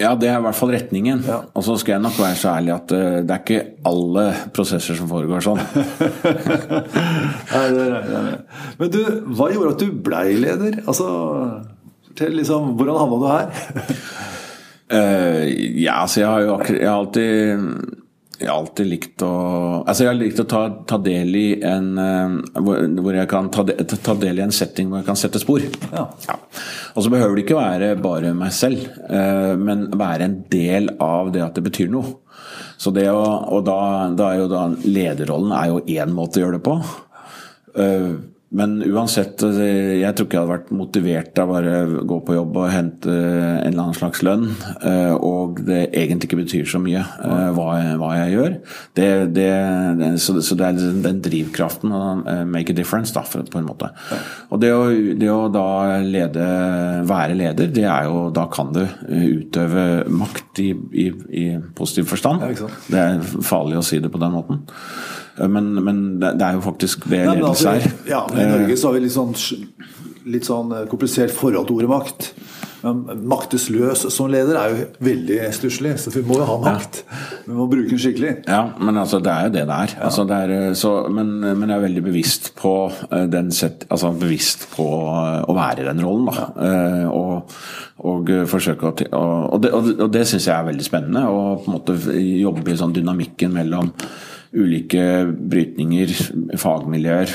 Ja, 0.00 0.14
det 0.16 0.30
er 0.30 0.38
i 0.38 0.44
hvert 0.46 0.56
fall 0.56 0.72
retningen. 0.72 1.20
Ja. 1.28 1.42
Og 1.52 1.64
så 1.66 1.76
skal 1.80 1.98
jeg 1.98 2.04
nok 2.06 2.16
være 2.18 2.38
så 2.40 2.54
ærlig 2.54 2.72
at 2.72 2.94
uh, 2.96 3.18
det 3.20 3.34
er 3.34 3.42
ikke 3.42 3.64
alle 3.90 4.24
prosesser 4.56 4.96
som 4.96 5.10
foregår 5.10 5.44
sånn. 5.44 5.60
Nei, 7.50 7.66
nei, 7.74 7.86
nei, 7.90 8.20
er. 8.30 8.36
Men 8.78 8.92
du, 8.94 9.00
hva 9.36 9.50
gjorde 9.50 9.74
at 9.74 9.82
du 9.82 9.96
blei 10.06 10.36
leder? 10.38 10.80
Altså, 10.88 11.08
fortell 12.20 12.36
liksom, 12.38 12.74
Hvordan 12.76 13.00
havna 13.00 13.16
du 13.20 13.26
her? 13.30 13.46
Uh, 14.90 15.44
ja, 15.78 16.00
altså 16.02 16.20
jeg 16.20 16.28
har 16.28 16.40
jo 16.42 16.54
akkurat 16.56 16.80
Jeg 16.80 16.88
har 16.88 16.96
alltid 16.98 17.99
jeg 18.40 18.48
har 18.48 18.56
alltid 18.56 18.88
likt 18.88 19.22
å 19.24 19.32
Altså 19.84 20.04
jeg 20.04 20.10
har 20.10 20.16
likt 20.16 20.40
å 20.40 20.46
ta, 20.48 20.60
ta 20.88 20.96
del 21.04 21.34
i 21.36 21.46
en 21.66 21.90
uh, 22.00 22.38
hvor, 22.56 22.80
hvor, 23.04 23.18
jeg 23.18 23.28
kan 23.28 23.50
ta, 23.52 23.64
de, 23.68 23.76
ta, 23.92 24.14
del 24.16 24.40
i 24.40 24.44
en 24.46 24.54
setting 24.54 24.88
hvor 24.88 25.02
jeg 25.02 25.08
kan 25.10 25.18
sette 25.20 25.42
spor. 25.42 25.64
Ja. 25.92 26.06
Ja. 26.24 26.38
Og 26.94 27.04
så 27.04 27.12
behøver 27.12 27.36
det 27.36 27.44
ikke 27.44 27.60
være 27.60 27.92
bare 28.00 28.32
meg 28.36 28.54
selv, 28.56 28.86
uh, 29.10 29.52
men 29.60 29.88
være 29.92 30.28
en 30.28 30.38
del 30.52 30.88
av 31.04 31.32
det 31.34 31.44
at 31.44 31.58
det 31.58 31.66
betyr 31.68 31.92
noe. 31.92 32.16
Så 32.80 32.92
det 32.96 33.06
å, 33.12 33.20
og 33.52 33.64
da, 33.68 33.78
da 34.16 34.32
er 34.32 34.40
jo 34.40 34.50
da 34.50 34.64
lederrollen 34.86 35.52
er 35.56 35.72
jo 35.74 35.84
én 36.00 36.16
måte 36.16 36.40
å 36.40 36.46
gjøre 36.46 36.60
det 36.60 36.64
på. 36.64 36.78
Uh, 37.76 38.29
men 38.50 38.80
uansett, 38.82 39.42
jeg 39.44 40.10
tror 40.16 40.26
ikke 40.26 40.36
jeg 40.36 40.42
hadde 40.42 40.50
vært 40.50 40.70
motivert 40.74 41.38
av 41.38 41.52
bare 41.52 41.74
å 41.84 42.04
gå 42.08 42.16
på 42.26 42.34
jobb 42.34 42.56
og 42.58 42.72
hente 42.72 43.12
en 43.12 43.68
eller 43.68 43.82
annen 43.84 43.94
slags 43.94 44.24
lønn, 44.26 44.48
og 45.22 45.60
det 45.68 45.84
egentlig 45.92 46.26
ikke 46.26 46.40
betyr 46.40 46.66
så 46.72 46.80
mye 46.82 47.04
hva 47.54 47.66
jeg, 47.78 47.92
hva 48.00 48.08
jeg 48.18 48.32
gjør. 48.34 48.56
Det, 48.98 49.06
det, 49.36 49.46
så, 50.24 50.34
det 50.58 50.66
er 50.66 50.80
den 51.06 51.22
drivkraften 51.22 51.94
å 51.94 52.02
make 52.50 52.74
a 52.74 52.78
difference, 52.80 53.14
da, 53.14 53.22
på 53.22 53.60
en 53.60 53.68
måte. 53.68 53.92
Og 54.50 54.62
det 54.62 54.72
å, 54.74 54.82
det 54.90 55.30
å 55.30 55.46
da 55.54 56.00
lede, 56.02 56.50
være 57.06 57.38
leder, 57.38 57.70
det 57.70 57.86
er 57.86 58.10
jo 58.10 58.26
Da 58.34 58.48
kan 58.50 58.74
du 58.74 58.82
utøve 58.82 59.86
makt 60.10 60.58
i, 60.62 60.72
i, 60.74 61.06
i 61.38 61.46
positiv 61.78 62.10
forstand. 62.10 62.42
Det 62.90 62.98
er 62.98 63.22
farlig 63.46 63.78
å 63.78 63.86
si 63.86 64.02
det 64.02 64.10
på 64.10 64.20
den 64.22 64.34
måten. 64.34 64.64
Men, 65.48 65.72
men, 65.84 66.02
det 66.20 66.34
er 66.36 66.58
jo 66.58 66.64
faktisk 66.64 67.08
det 67.08 67.24
Nei, 67.24 67.38
ledelse 67.38 67.72
altså, 67.72 67.90
er. 67.90 68.10
ja, 68.10 68.24
men 68.28 68.42
I 68.44 68.50
Norge 68.54 68.76
så 68.76 68.90
har 68.90 68.98
vi 68.98 69.04
litt 69.06 69.16
sånn, 69.16 69.34
litt 70.30 70.48
sånn 70.48 70.74
komplisert 70.90 71.34
forhold 71.34 71.70
til 71.70 71.80
ordet 71.80 71.92
makt. 71.92 72.32
Men 72.80 73.24
maktesløs 73.28 74.06
som 74.12 74.30
leder 74.32 74.56
er 74.56 74.72
jo 74.72 74.84
veldig 75.04 75.38
stusslig, 75.52 75.92
så 76.00 76.12
vi 76.14 76.22
må 76.24 76.38
jo 76.40 76.46
ha 76.48 76.56
makt. 76.62 77.02
Vi 77.44 77.56
må 77.56 77.66
bruke 77.68 77.92
den 77.92 78.00
skikkelig. 78.00 78.32
Ja, 78.48 78.62
men 78.80 78.96
altså, 79.00 79.20
det 79.20 79.32
er 79.34 79.48
jo 79.48 79.52
det 79.56 79.64
det 79.68 79.76
er. 79.84 79.94
Altså, 80.06 80.24
det 80.28 80.38
er 80.46 80.78
så, 80.78 80.94
men, 81.12 81.34
men, 81.44 81.66
jeg 81.68 81.76
er 81.76 81.84
veldig 81.84 82.04
bevisst 82.08 82.50
på 82.60 82.74
den 83.32 83.52
set, 83.52 83.84
altså, 83.90 84.14
bevisst 84.16 84.70
på 84.72 84.86
å 84.86 85.56
være 85.56 85.84
i 85.84 85.88
den 85.90 86.00
rollen. 86.06 86.30
Da. 86.30 86.48
Og, 87.12 87.52
og 88.10 88.32
forsøke 88.48 88.88
å 88.88 89.24
Og 89.50 89.60
det, 89.60 89.74
og 89.74 90.08
det 90.12 90.24
syns 90.28 90.48
jeg 90.48 90.56
er 90.56 90.68
veldig 90.70 90.86
spennende. 90.86 91.26
Å 91.28 91.56
på 91.60 91.68
en 91.68 91.76
måte 91.76 91.98
jobbe 92.16 92.72
i 92.72 92.80
sånn 92.80 92.96
dynamikken 92.96 93.52
mellom 93.60 93.92
ulike 94.56 95.02
brytninger, 95.30 96.10
fagmiljøer, 96.58 97.34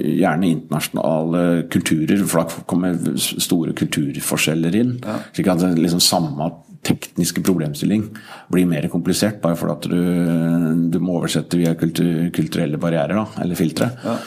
gjerne 0.00 0.48
internasjonale 0.48 1.42
kulturer, 1.72 2.22
for 2.24 2.40
da 2.44 2.64
kommer 2.70 2.96
store 3.20 3.74
kulturforskjeller 3.76 4.78
inn. 4.80 4.94
Ja. 5.04 5.18
Slik 5.34 5.50
at 5.52 5.64
det 5.64 5.74
liksom 5.82 6.00
samme 6.04 6.48
tekniske 6.84 7.40
problemstilling 7.44 8.06
blir 8.52 8.68
mer 8.68 8.86
komplisert 8.92 9.40
bare 9.44 9.56
fordi 9.56 9.74
at 9.74 9.86
du, 9.88 10.88
du 10.92 10.98
må 11.00 11.18
oversette 11.18 11.56
via 11.60 11.72
kultur, 11.80 12.28
kulturelle 12.34 12.80
barrierer, 12.80 13.16
da, 13.20 13.44
eller 13.44 13.60
filtre. 13.60 13.90
Ja. 14.04 14.18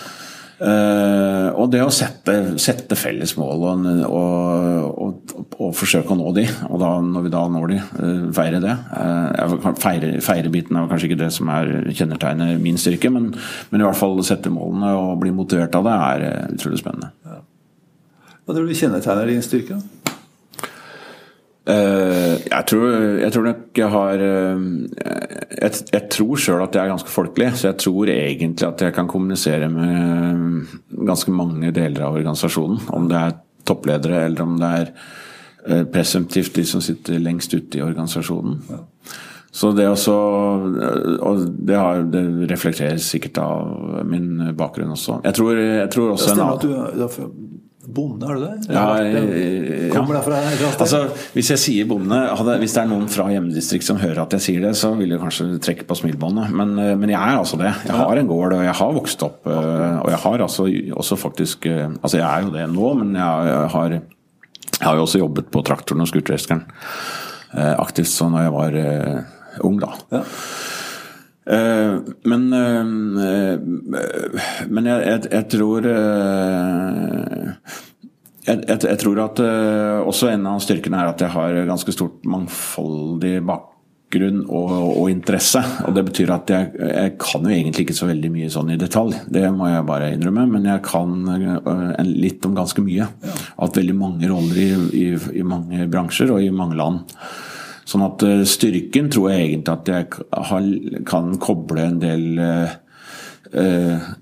Uh, 0.57 1.53
og 1.53 1.67
det 1.69 1.83
å 1.85 1.91
sette, 1.93 2.33
sette 2.57 2.97
felles 2.97 3.35
mål 3.37 3.65
og, 3.67 3.83
og, 4.09 4.95
og, 5.05 5.33
og, 5.59 5.67
forsøke 5.77 6.15
å 6.15 6.17
nå 6.17 6.31
de, 6.33 6.47
og 6.65 6.79
da, 6.81 6.89
når 7.05 7.27
vi 7.27 7.31
da 7.35 7.43
når 7.53 7.67
de, 7.69 7.77
uh, 7.99 8.23
feire 8.33 8.61
det. 8.63 8.73
Uh, 8.89 9.67
feire, 9.77 10.15
Feirebiten 10.25 10.79
er 10.79 10.89
kanskje 10.89 11.11
ikke 11.11 11.19
det 11.21 11.29
som 11.35 11.51
er 11.53 11.69
kjennetegnet 11.91 12.57
min 12.63 12.81
styrke, 12.81 13.11
men, 13.13 13.29
men, 13.69 13.83
i 13.83 13.85
hvert 13.85 13.99
fall 13.99 14.17
sette 14.25 14.49
målene 14.53 14.95
og 14.97 15.19
bli 15.21 15.35
motivert 15.35 15.77
av 15.77 15.85
det 15.85 15.99
er 16.07 16.25
utrolig 16.55 16.81
spennende. 16.81 17.11
Ja. 17.27 17.43
Hva 18.47 18.55
tror 18.55 18.65
du 18.65 18.77
kjennetegner 18.79 19.29
din 19.29 19.45
styrke? 19.45 19.77
Jeg 21.67 22.63
tror, 22.69 22.93
jeg 23.19 23.31
tror, 23.35 23.43
nok 23.43 23.79
jeg 23.79 23.89
har 23.91 24.21
Jeg, 24.21 25.71
jeg 25.91 26.03
tror 26.13 26.39
sjøl 26.39 26.61
at 26.63 26.77
jeg 26.77 26.83
er 26.85 26.93
ganske 26.93 27.11
folkelig, 27.11 27.49
så 27.59 27.67
jeg 27.67 27.77
tror 27.83 28.11
egentlig 28.13 28.67
at 28.67 28.83
jeg 28.85 28.95
kan 28.95 29.09
kommunisere 29.11 29.67
med 29.73 30.77
ganske 31.09 31.33
mange 31.35 31.73
deler 31.75 32.05
av 32.07 32.15
organisasjonen. 32.15 32.79
Om 32.87 33.09
det 33.11 33.19
er 33.19 33.35
toppledere 33.67 34.23
eller 34.29 34.45
om 34.45 34.55
det 34.61 34.71
er 34.79 35.85
presumptivt 35.91 36.55
de 36.55 36.63
som 36.67 36.83
sitter 36.83 37.19
lengst 37.19 37.51
ute 37.53 37.81
i 37.81 37.83
organisasjonen. 37.83 38.61
Ja. 38.71 38.79
Så 39.57 39.71
det 39.71 39.87
også 39.89 40.13
Og 40.13 41.39
det, 41.67 41.75
har, 41.75 42.03
det, 42.11 42.23
reflekteres 42.51 43.07
sikkert 43.09 43.39
av 43.41 44.03
min 44.05 44.53
bakgrunn 44.57 44.93
også. 44.93 45.21
Jeg 45.25 45.37
tror, 45.39 45.57
jeg 45.57 45.89
tror 45.93 46.11
også 46.13 46.27
det 46.27 46.35
stemmer 46.35 46.57
at 46.57 46.61
du, 46.61 47.31
Bonde, 47.87 48.27
er 48.27 48.35
du 48.35 48.41
det? 48.43 48.73
Ja, 48.75 48.81
ja. 48.99 49.19
Kommer 49.93 50.17
derfra? 50.17 50.41
Altså, 50.73 51.05
hvis 51.31 51.53
jeg 51.53 51.61
sier 51.61 51.87
bonde, 51.87 52.17
hadde, 52.35 52.57
hvis 52.59 52.73
det 52.75 52.81
er 52.81 52.89
noen 52.91 53.05
fra 53.11 53.29
hjemmedistriktet 53.31 53.87
som 53.87 54.01
hører 54.01 54.25
at 54.25 54.35
jeg 54.35 54.43
sier 54.43 54.65
det, 54.65 54.73
så 54.75 54.91
vil 54.99 55.13
jeg 55.15 55.21
kanskje 55.21 55.47
trekke 55.63 55.85
på 55.87 55.95
smilebåndet. 56.01 56.51
Men, 56.51 56.73
men, 56.75 57.13
jeg 57.13 57.15
er 57.15 57.39
altså 57.39 57.59
det. 57.61 57.71
Jeg 57.87 57.95
har 57.95 58.19
en 58.19 58.27
gård, 58.27 58.57
og 58.57 58.65
jeg 58.67 58.75
har 58.81 58.97
vokst 58.97 59.23
opp. 59.23 59.47
Og 59.47 60.11
jeg 60.11 60.19
har 60.25 60.43
altså 60.49 60.67
også 60.67 61.19
faktisk 61.21 61.69
Altså, 61.71 62.17
jeg 62.19 62.27
er 62.27 62.43
jo 62.43 62.53
det 62.57 62.67
nå, 62.73 62.91
men 62.99 63.15
jeg 63.15 63.71
har, 63.77 63.95
jeg 63.95 64.83
har 64.83 64.99
jo 64.99 65.07
også 65.07 65.23
jobbet 65.23 65.47
på 65.53 65.63
traktoren 65.65 66.03
og 66.03 66.11
scootereskeren 66.11 66.67
aktivt 67.57 68.11
så 68.11 68.27
når 68.29 68.43
jeg 68.43 68.53
var 68.53 68.75
ung, 69.65 69.79
da. 69.81 69.93
Ja. 70.11 70.25
Uh, 71.47 72.03
men 72.27 72.41
uh, 72.51 72.83
Men 74.67 74.89
jeg, 74.89 75.03
jeg, 75.07 75.21
jeg 75.31 75.45
tror 75.53 75.85
uh, 75.87 77.53
jeg, 78.47 78.63
jeg, 78.67 78.97
tror 78.99 79.21
at 79.25 79.39
også 80.07 80.29
en 80.31 80.45
av 80.47 80.61
styrkene 80.63 80.99
er 81.01 81.09
at 81.11 81.19
jeg 81.19 81.33
har 81.33 81.57
ganske 81.67 81.91
stort 81.91 82.21
mangfoldig 82.31 83.41
bakgrunn 83.43 84.45
og, 84.45 84.71
og 85.01 85.09
interesse. 85.11 85.59
Og 85.83 85.91
det 85.97 86.05
betyr 86.07 86.31
at 86.31 86.53
jeg, 86.53 86.69
jeg, 86.79 87.17
kan 87.19 87.43
jo 87.43 87.51
egentlig 87.51 87.83
ikke 87.83 87.97
så 87.97 88.07
veldig 88.07 88.31
mye 88.31 88.47
sånn 88.53 88.71
i 88.71 88.79
detalj. 88.79 89.17
Det 89.27 89.43
må 89.51 89.67
jeg 89.67 89.83
bare 89.89 90.13
innrømme. 90.15 90.45
Men 90.53 90.69
jeg 90.71 90.79
kan 90.87 92.07
litt 92.07 92.47
om 92.47 92.55
ganske 92.55 92.85
mye. 92.87 93.09
Ja. 93.11 93.35
Hatt 93.59 93.81
veldig 93.81 93.97
mange 93.99 94.31
roller 94.31 94.63
i, 94.63 94.71
i, 94.95 95.05
i 95.41 95.43
mange 95.43 95.91
bransjer 95.91 96.31
og 96.31 96.39
i 96.39 96.47
mange 96.47 96.79
land. 96.79 97.03
Sånn 97.87 98.03
at 98.03 98.25
styrken 98.51 99.07
tror 99.13 99.31
jeg 99.31 99.45
egentlig 99.45 99.73
at 99.73 99.91
jeg 99.93 101.03
kan 101.07 101.31
koble 101.39 101.85
en 101.87 102.01
del 102.01 102.25
uh, 102.41 102.73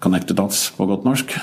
connected 0.06 0.38
dots 0.38 0.68
på 0.78 0.86
godt 0.86 1.08
norsk. 1.08 1.34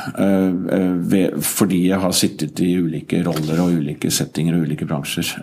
Fordi 1.43 1.81
jeg 1.89 1.99
har 2.05 2.15
sittet 2.15 2.63
i 2.63 2.77
ulike 2.79 3.25
roller 3.27 3.65
og 3.65 3.75
ulike 3.83 4.13
settinger 4.15 4.55
og 4.55 4.69
ulike 4.69 4.87
bransjer. 4.87 5.35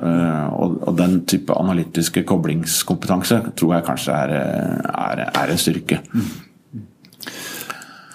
Og, 0.56 0.88
den 0.96 1.20
type 1.28 1.52
analytiske 1.60 2.24
koblingskompetanse 2.32 3.42
tror 3.60 3.76
jeg 3.76 3.88
kanskje 3.92 4.16
er, 4.24 4.38
er, 4.88 5.26
er 5.28 5.52
en 5.52 5.60
styrke. 5.60 6.00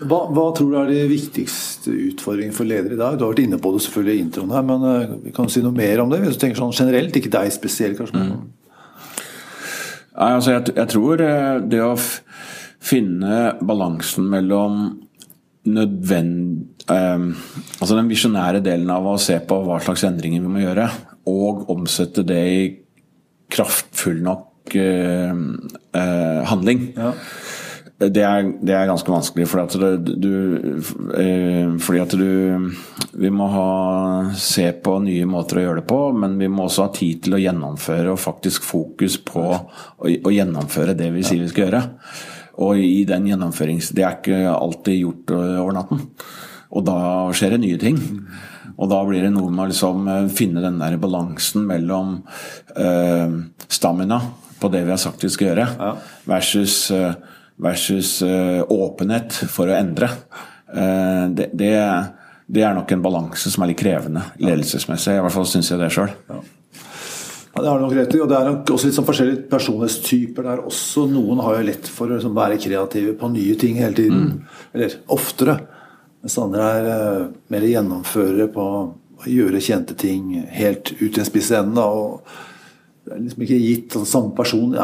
Hva, 0.05 0.25
hva, 0.33 0.49
tror 0.57 0.73
du 0.73 0.79
er 0.81 0.91
de 0.91 1.03
viktigste 1.07 1.74
utfordringene 1.91 2.57
for 2.57 2.69
ledere 2.69 2.97
i 2.97 3.01
dag? 3.01 3.19
Du 3.19 3.25
har 3.27 3.33
vært 3.35 3.45
inne 3.45 3.61
på 3.63 3.73
det 3.75 3.85
selvfølgelig 3.85 4.17
i 4.17 4.25
introen 4.25 4.55
her, 4.55 4.67
men 4.67 4.85
vi 5.25 5.33
kan 5.37 5.51
si 5.53 5.63
noe 5.65 5.77
mer 5.77 6.03
om 6.03 6.13
det? 6.13 6.23
Hvis 6.25 6.39
du 6.39 6.43
tenker 6.45 6.61
sånn 6.61 6.77
generelt, 6.77 7.17
ikke 7.19 7.33
deg 7.35 7.55
spesielt, 7.55 7.99
kanskje. 8.01 8.23
Mm. 8.25 8.45
Nei, 10.15 10.29
altså 10.31 10.55
jeg, 10.55 10.75
jeg, 10.77 10.91
tror 10.93 11.23
det 11.71 11.81
å 11.83 11.95
finne 12.85 13.41
balansen 13.65 14.29
mellom 14.31 14.85
nødvend... 15.65 16.69
Eh, 16.93 17.27
altså 17.81 17.97
den 17.97 18.11
visjonære 18.13 18.63
delen 18.65 18.91
av 18.93 19.09
å 19.09 19.19
se 19.21 19.39
på 19.43 19.61
hva 19.67 19.81
slags 19.83 20.05
endringer 20.07 20.45
vi 20.45 20.53
må 20.53 20.63
gjøre, 20.63 20.89
og 21.31 21.69
omsette 21.73 22.25
det 22.27 22.43
i 22.53 22.65
kraftfull 23.55 24.21
nok 24.25 24.77
eh, 24.79 25.33
eh, 25.33 26.41
handling. 26.51 26.89
Ja. 26.97 27.13
Det 27.95 28.23
er, 28.27 28.49
det 28.59 28.75
er, 28.75 28.89
ganske 28.91 29.13
vanskelig, 29.13 29.47
fordi 29.47 29.63
at 29.65 29.75
du, 30.03 30.15
du 30.19 31.79
fordi 31.79 32.01
at 32.03 32.15
du 32.19 32.73
Vi 33.15 33.31
må 33.31 33.47
ha, 33.53 33.69
se 34.35 34.67
på 34.83 34.97
nye 35.05 35.29
måter 35.31 35.61
å 35.61 35.63
gjøre 35.63 35.81
det 35.81 35.87
på, 35.89 35.99
men 36.19 36.35
vi 36.41 36.49
må 36.51 36.67
også 36.67 36.89
ha 36.89 36.95
tid 36.95 37.23
til 37.25 37.37
å 37.37 37.43
gjennomføre 37.43 38.11
og 38.11 38.19
faktisk 38.21 38.67
fokus 38.67 39.21
på 39.23 39.45
å, 39.47 39.61
å 40.11 40.35
gjennomføre 40.35 40.97
det 40.99 41.13
vi 41.15 41.23
sier 41.23 41.45
vi 41.45 41.53
skal 41.53 41.69
gjøre. 41.69 41.85
Og 42.65 42.83
i 42.83 43.05
den 43.07 43.29
gjennomførings... 43.31 43.93
Det 43.95 44.03
er 44.03 44.19
ikke 44.19 44.43
alltid 44.51 44.99
gjort 44.99 45.33
over 45.37 45.79
natten. 45.79 46.03
Og 46.75 46.85
da 46.87 46.99
skjer 47.35 47.55
det 47.55 47.63
nye 47.63 47.79
ting. 47.79 47.99
Og 48.75 48.91
da 48.91 49.01
blir 49.07 49.23
det 49.23 49.33
noe 49.35 49.51
med 49.55 49.65
å 49.65 49.71
liksom 49.71 50.09
finne 50.35 50.63
den 50.65 50.81
der 50.83 50.99
balansen 51.03 51.67
mellom 51.69 52.17
uh, 52.75 53.39
stamina 53.71 54.21
på 54.59 54.71
det 54.73 54.85
vi 54.87 54.95
har 54.95 55.01
sagt 55.03 55.23
vi 55.23 55.31
skal 55.31 55.53
gjøre, 55.53 55.95
versus 56.31 56.89
uh, 56.95 57.13
versus 57.63 58.17
åpenhet 58.23 59.37
for 59.53 59.71
å 59.71 59.77
endre. 59.77 60.09
Det, 60.69 61.47
det, 61.55 61.71
det, 62.47 62.65
er 62.65 62.75
nok 62.75 62.91
en 62.91 63.05
balanse 63.05 63.53
som 63.53 63.63
er 63.63 63.71
litt 63.71 63.79
krevende 63.79 64.25
ledelsesmessig. 64.43 65.15
I 65.15 65.23
hvert 65.23 65.37
fall 65.37 65.47
syns 65.47 65.71
jeg 65.71 65.79
det 65.79 65.93
sjøl. 65.95 66.11
Ja. 66.29 66.41
Ja, 67.55 67.63
Det 67.63 67.69
har 67.69 67.79
du 67.79 67.85
nok 67.85 67.95
rett 67.95 68.15
i. 68.15 68.21
Og 68.21 68.29
det 68.29 68.39
er 68.39 68.49
nok 68.51 68.73
også 68.75 68.89
litt 68.89 68.97
sånn 68.97 69.07
forskjellige 69.07 69.47
personlighetstyper 69.53 70.49
der 70.49 70.65
også. 70.67 71.07
Noen 71.11 71.43
har 71.45 71.59
jo 71.59 71.69
lett 71.69 71.91
for 71.91 72.11
å 72.11 72.17
liksom 72.17 72.35
være 72.37 72.59
kreative 72.63 73.15
på 73.21 73.31
nye 73.31 73.55
ting 73.61 73.79
hele 73.79 73.95
tiden. 73.99 74.33
Eller 74.75 74.99
oftere. 75.15 75.59
Mens 76.25 76.39
andre 76.41 76.71
er 76.79 76.89
eh, 76.95 77.29
mer 77.53 77.69
gjennomførere 77.69 78.49
på 78.53 78.65
å 78.65 79.29
gjøre 79.31 79.63
kjente 79.63 79.95
ting 79.97 80.33
helt 80.53 80.91
ut 80.99 81.15
i 81.15 81.23
en 81.23 81.29
spiss 81.29 81.53
ende. 81.55 81.85
og 81.85 82.25
Det 83.05 83.15
er 83.15 83.23
liksom 83.23 83.47
ikke 83.47 83.61
gitt 83.63 83.99
at 84.01 84.11
samme 84.11 84.35
person 84.37 84.75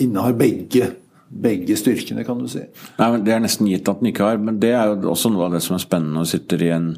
innehar 0.00 0.34
begge, 0.40 0.90
begge 1.30 1.76
styrkene, 1.78 2.24
kan 2.26 2.40
du 2.42 2.48
si. 2.50 2.64
Nei, 2.98 3.10
men 3.12 3.24
Det 3.24 3.34
er 3.34 3.42
nesten 3.44 3.68
gitt 3.70 3.88
at 3.88 4.00
den 4.02 4.10
ikke 4.10 4.26
har, 4.26 4.40
men 4.42 4.58
det 4.62 4.74
er 4.74 4.90
jo 4.90 5.12
også 5.12 5.30
noe 5.30 5.46
av 5.46 5.54
det 5.56 5.62
som 5.64 5.76
er 5.76 5.84
spennende 5.84 6.18
når 6.18 6.26
du 6.26 6.32
sitter 6.34 6.64
i 6.66 6.72
en 6.74 6.94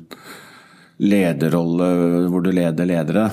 lederrolle 1.02 1.88
hvor 2.32 2.44
du 2.44 2.52
leder 2.54 2.88
ledere. 2.88 3.26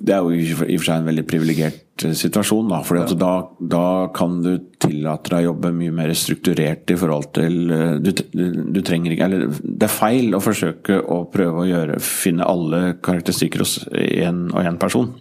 Det 0.00 0.14
er 0.16 0.24
jo 0.24 0.32
i 0.32 0.52
og 0.54 0.80
for 0.80 0.86
seg 0.86 1.02
en 1.02 1.08
veldig 1.10 1.24
privilegert 1.28 2.04
eh, 2.08 2.14
situasjon, 2.16 2.70
da. 2.72 2.78
For 2.86 3.04
da, 3.20 3.32
da 3.60 3.86
kan 4.16 4.38
du 4.40 4.54
tillate 4.80 5.34
deg 5.34 5.44
å 5.44 5.50
jobbe 5.50 5.74
mye 5.76 5.92
mer 5.92 6.12
strukturert 6.16 6.88
i 6.90 6.96
forhold 6.98 7.28
til 7.36 7.58
eh, 7.76 7.98
du, 8.00 8.10
du, 8.32 8.44
du 8.72 8.80
trenger 8.86 9.12
ikke 9.12 9.28
Eller 9.28 9.50
det 9.60 9.86
er 9.86 9.92
feil 9.92 10.32
å 10.34 10.40
forsøke 10.40 11.02
å 11.04 11.26
prøve 11.30 11.66
å 11.66 11.68
gjøre, 11.68 12.00
finne 12.00 12.48
alle 12.48 12.96
karakteristikker 13.04 13.66
hos 13.66 13.76
én 13.92 14.46
og 14.54 14.64
én 14.64 14.80
person. 14.80 15.12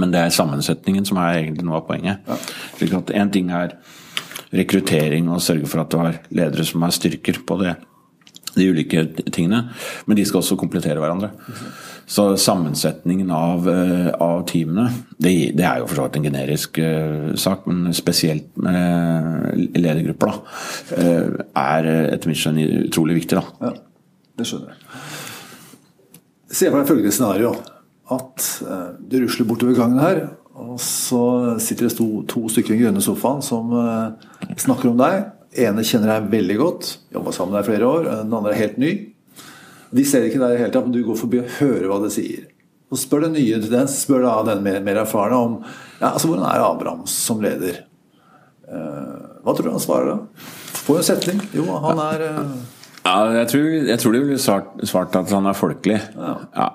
Men 0.00 0.14
det 0.14 0.22
er 0.22 0.34
sammensetningen 0.34 1.04
som 1.04 1.20
er 1.20 1.42
egentlig 1.42 1.66
noe 1.66 1.82
av 1.82 1.88
poenget. 1.88 2.24
Ja. 2.24 2.38
Slik 2.78 2.96
at 2.96 3.12
Én 3.20 3.32
ting 3.34 3.50
er 3.52 3.74
rekruttering 4.56 5.28
og 5.30 5.42
sørge 5.44 5.68
for 5.70 5.82
at 5.82 5.92
du 5.92 6.00
har 6.00 6.18
ledere 6.34 6.66
som 6.66 6.82
har 6.86 6.94
styrker 6.94 7.42
på 7.46 7.58
det, 7.62 7.76
de 8.56 8.66
ulike 8.66 9.04
tingene, 9.30 9.68
men 10.06 10.18
de 10.18 10.24
skal 10.26 10.42
også 10.42 10.58
komplettere 10.58 10.98
hverandre. 11.02 11.30
Så 12.10 12.24
sammensetningen 12.42 13.30
av, 13.30 13.68
eh, 13.70 14.08
av 14.18 14.40
teamene, 14.50 14.88
det, 15.14 15.52
det, 15.54 15.62
er 15.62 15.78
jo 15.78 15.86
for 15.86 16.00
så 16.00 16.06
vidt 16.08 16.18
en 16.18 16.26
generisk 16.26 16.80
uh, 16.82 17.28
sak, 17.38 17.68
men 17.70 17.94
spesielt 17.94 18.48
med 18.58 19.70
ledergrupper, 19.78 20.32
da, 20.32 20.56
uh, 20.98 21.44
er 21.62 21.90
etter 22.16 22.32
mitt 22.32 22.40
skjønn 22.40 22.58
utrolig 22.88 23.20
viktig. 23.20 23.38
da. 23.38 23.68
Ja, 23.68 23.70
det 24.40 24.48
skjønner 24.50 24.74
jeg. 24.74 25.06
Se 26.50 26.66
for 26.66 26.80
deg 26.80 26.90
følgende 26.90 27.14
scenario. 27.14 27.54
At 28.10 28.48
uh, 28.66 28.88
du 28.98 29.20
rusler 29.22 29.46
bortover 29.46 29.78
gangen 29.78 30.02
her, 30.02 30.24
og 30.60 30.80
så 30.84 31.24
sitter 31.62 31.88
det 31.88 31.96
to, 31.98 32.08
to 32.30 32.44
stykker 32.52 32.74
i 32.74 32.76
den 32.76 32.84
grønne 32.84 33.04
sofaen 33.04 33.42
som 33.44 33.72
snakker 34.60 34.92
om 34.92 35.00
deg. 35.00 35.30
ene 35.64 35.84
kjenner 35.86 36.14
deg 36.14 36.30
veldig 36.32 36.58
godt, 36.60 36.90
jobba 37.14 37.34
sammen 37.34 37.54
med 37.54 37.60
deg 37.60 37.70
flere 37.72 37.88
år. 37.88 38.08
Den 38.22 38.36
andre 38.38 38.52
er 38.54 38.62
helt 38.62 38.80
ny. 38.82 38.92
De 39.90 40.06
ser 40.06 40.26
ikke 40.26 40.38
deg 40.38 40.52
i 40.52 40.56
det 40.56 40.64
hele 40.64 40.74
tatt, 40.74 40.86
men 40.86 40.94
du 40.94 41.02
går 41.06 41.18
forbi 41.18 41.40
og 41.42 41.54
hører 41.58 41.88
hva 41.90 41.98
de 42.04 42.10
sier. 42.14 42.48
Og 42.90 42.98
spør 42.98 43.26
den 43.28 43.36
nye 43.38 43.60
den 43.62 43.90
spør 43.90 44.26
da 44.26 44.34
den 44.50 44.64
mer, 44.66 44.80
mer 44.82 45.04
erfarne 45.04 45.38
om 45.38 45.56
ja, 45.62 46.12
altså, 46.12 46.30
hvordan 46.30 46.46
er 46.48 46.64
Abrahams 46.66 47.14
som 47.26 47.42
leder. 47.42 47.84
Uh, 48.70 49.40
hva 49.44 49.54
tror 49.54 49.66
du 49.66 49.72
han 49.74 49.82
svarer 49.82 50.12
da? 50.12 50.44
Får 50.80 50.96
jo 50.96 51.02
en 51.02 51.06
setning. 51.06 51.42
Jo, 51.54 51.66
han 51.86 52.02
er 52.02 52.24
uh... 52.26 52.52
Ja, 53.00 53.16
jeg 53.40 53.48
tror, 53.50 53.66
jeg 53.88 53.98
tror 54.02 54.14
de 54.14 54.22
ville 54.22 54.42
svart, 54.42 54.72
svart, 54.86 55.14
at 55.16 55.30
han 55.32 55.48
er 55.48 55.56
folkelig. 55.56 55.98
Ja. 56.14 56.34
ja. 56.54 56.68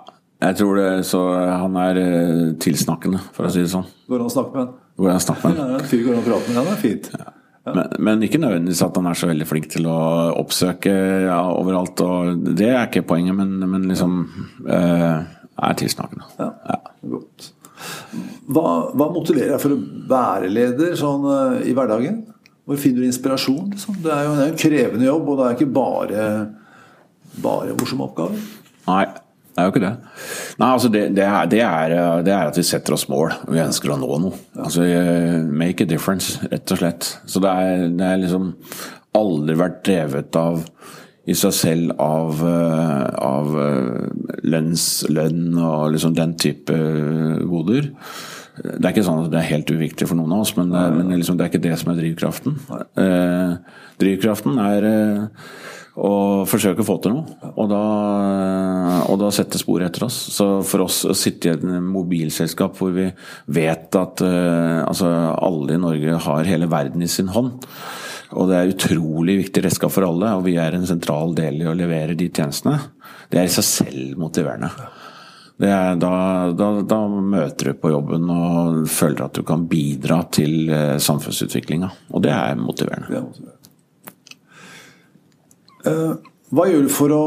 Jeg 0.46 0.58
tror 0.60 0.78
det, 0.78 0.90
så 1.10 1.22
han 1.34 1.78
er 1.82 2.02
uh, 2.02 2.44
tilsnakkende, 2.62 3.22
for 3.34 3.48
å 3.48 3.54
si 3.54 3.64
det 3.64 3.72
sånn. 3.72 3.88
Går 4.10 4.20
det 4.20 4.28
an 4.28 4.30
å 4.30 4.36
snakke 4.36 4.54
med 4.54 4.62
han? 4.66 4.76
Går 4.96 5.10
det 5.10 5.16
an 5.16 5.24
å 5.24 5.26
snakke 5.26 5.50
med 5.50 5.64
han? 5.64 5.74
Ja, 5.74 5.88
fyr 5.90 6.06
går 6.06 6.14
an 6.14 6.22
å 6.22 6.28
prate 6.28 6.52
med 6.52 6.62
han, 6.62 6.70
er 6.76 6.84
fint. 6.84 7.10
Ja. 7.16 7.32
Men, 7.66 7.96
men, 7.98 8.24
ikke 8.28 8.38
nødvendigvis 8.38 8.84
at 8.86 8.98
han 9.00 9.10
er 9.10 9.18
så 9.18 9.30
veldig 9.32 9.48
flink 9.50 9.72
til 9.74 9.88
å 9.90 9.98
oppsøke 10.38 10.94
ja, 11.26 11.40
overalt. 11.50 12.02
og 12.06 12.44
Det 12.46 12.70
er 12.70 12.84
ikke 12.86 13.08
poenget, 13.10 13.34
men, 13.40 13.56
men 13.72 13.88
liksom 13.90 14.20
eh, 14.70 15.24
er 15.26 15.80
tilsnakkende. 15.80 16.28
Ja, 16.38 16.52
ja. 16.70 16.78
Godt. 17.16 17.50
Hva, 18.46 18.68
hva, 18.94 19.10
motiverer 19.14 19.56
deg 19.56 19.64
for 19.64 19.74
å 19.74 19.82
være 20.10 20.52
leder 20.54 20.94
sånn 21.00 21.26
uh, 21.26 21.58
i 21.66 21.74
hverdagen? 21.76 22.22
Hvor 22.66 22.80
finner 22.82 23.02
du 23.04 23.10
inspirasjon? 23.10 23.74
Liksom? 23.74 23.98
Det, 24.06 24.14
er 24.14 24.28
jo, 24.28 24.38
en 24.46 24.62
krevende 24.62 25.10
jobb, 25.10 25.28
og 25.32 25.42
det 25.42 25.48
er 25.48 25.58
ikke 25.58 25.74
bare, 25.74 26.30
bare 27.42 27.76
morsomme 27.78 28.08
oppgaver. 28.08 28.46
Nei, 28.86 29.04
det 29.56 29.64
er 29.64 29.70
jo 29.70 29.72
ikke 29.72 29.86
det. 29.86 29.94
Nei, 30.60 30.68
altså 30.68 30.90
det, 30.92 31.02
det, 31.16 31.24
er, 31.24 31.46
det, 31.48 31.62
er, 31.64 31.94
det, 32.28 32.34
er, 32.36 32.50
at 32.52 32.58
vi 32.60 32.66
setter 32.68 32.98
oss 32.98 33.08
mål. 33.08 33.32
Vi 33.48 33.62
ønsker 33.64 33.94
å 33.94 34.00
nå 34.02 34.18
noe. 34.20 34.40
Altså, 34.60 34.84
eh, 34.84 35.38
make 35.48 35.86
a 35.86 35.88
difference, 35.88 36.42
rett 36.52 36.76
og 36.76 36.82
slett. 36.82 37.08
Så 37.24 37.40
det 37.40 37.54
er, 37.56 37.86
det 37.96 38.10
er 38.10 38.20
liksom 38.20 38.50
aldri 39.16 39.56
vært 39.56 39.80
drevet 39.88 40.36
av 40.36 40.66
i 41.26 41.34
seg 41.40 41.56
selv 41.56 41.94
av, 42.04 42.44
eh, 42.46 43.06
av 43.24 43.56
eh, 43.64 44.42
lønns, 44.44 44.90
lønn 45.08 45.56
og 45.56 45.94
liksom 45.96 46.18
den 46.20 46.36
type 46.42 46.76
goder. 47.48 47.94
Det 48.56 48.84
er 48.84 48.92
ikke 48.92 49.08
sånn 49.08 49.24
at 49.24 49.32
det 49.34 49.40
er 49.40 49.50
helt 49.54 49.72
uviktig 49.72 50.08
for 50.08 50.20
noen 50.20 50.36
av 50.36 50.44
oss, 50.46 50.54
men, 50.56 50.70
men 50.72 51.16
liksom, 51.16 51.40
det 51.40 51.48
er 51.48 51.52
ikke 51.52 51.64
det 51.64 51.80
som 51.80 51.92
er 51.92 51.98
drivkraften. 52.00 52.60
Eh, 53.04 53.80
drivkraften 54.04 54.62
er 54.64 54.88
eh, 54.92 55.48
og 55.96 56.44
forsøke 56.52 56.84
å 56.84 56.88
få 56.88 56.98
til 57.04 57.16
noe. 57.16 57.52
Og 57.56 57.70
da, 57.72 57.82
og 59.08 59.20
da 59.22 59.32
sette 59.34 59.60
spor 59.62 59.84
etter 59.86 60.08
oss. 60.08 60.18
Så 60.36 60.48
for 60.68 60.86
oss 60.86 61.04
å 61.08 61.16
sitte 61.16 61.50
i 61.50 61.54
et 61.54 61.64
mobilselskap 61.64 62.76
hvor 62.80 62.92
vi 62.96 63.08
vet 63.56 63.96
at 64.00 64.26
uh, 64.26 64.84
altså 64.84 65.12
alle 65.36 65.78
i 65.78 65.82
Norge 65.82 66.20
har 66.28 66.52
hele 66.52 66.70
verden 66.72 67.06
i 67.06 67.12
sin 67.12 67.32
hånd, 67.32 67.56
og 68.36 68.50
det 68.50 68.58
er 68.58 68.74
utrolig 68.74 69.38
viktig 69.46 69.64
redskap 69.64 69.94
for 69.94 70.08
alle, 70.08 70.34
og 70.36 70.44
vi 70.48 70.58
er 70.60 70.76
en 70.76 70.88
sentral 70.90 71.36
del 71.38 71.62
i 71.62 71.70
å 71.70 71.78
levere 71.78 72.18
de 72.18 72.28
tjenestene, 72.28 72.80
det 73.32 73.40
er 73.40 73.48
i 73.48 73.54
seg 73.54 73.68
selv 73.68 74.20
motiverende. 74.20 74.72
Er, 75.56 75.94
da, 75.96 76.16
da, 76.52 76.72
da, 76.84 76.98
møter 77.08 77.70
du 77.72 77.78
på 77.80 77.94
jobben 77.94 78.28
og 78.28 78.82
føler 78.92 79.30
at 79.30 79.38
du 79.38 79.46
kan 79.48 79.64
bidra 79.72 80.26
til 80.36 80.68
uh, 80.68 80.98
samfunnsutviklinga. 81.00 81.94
Og 82.12 82.26
det 82.26 82.34
er 82.36 82.60
motiverende. 82.60 83.08
Det 83.08 83.22
er 83.22 83.30
motiverende. 83.30 83.55
Eh, 85.86 86.34
hva 86.56 86.68
gjør 86.70 86.86
du 86.86 86.92
for 86.94 87.14
å 87.14 87.24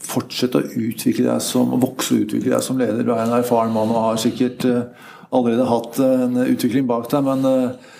fortsette 0.00 0.60
å 0.60 0.68
utvikle 0.80 1.28
deg 1.28 1.44
som, 1.44 1.74
vokse 1.80 2.14
og 2.16 2.26
utvikle 2.26 2.54
deg 2.54 2.64
som 2.64 2.80
leder? 2.80 3.04
Du 3.04 3.12
er 3.14 3.24
en 3.24 3.36
erfaren 3.40 3.74
mann 3.74 3.92
og 3.92 4.04
har 4.08 4.20
sikkert 4.20 4.66
eh, 4.68 5.08
allerede 5.30 5.68
hatt 5.68 6.00
en 6.04 6.40
utvikling 6.46 6.88
bak 6.90 7.10
deg, 7.12 7.26
men 7.26 7.46
eh, 7.48 7.92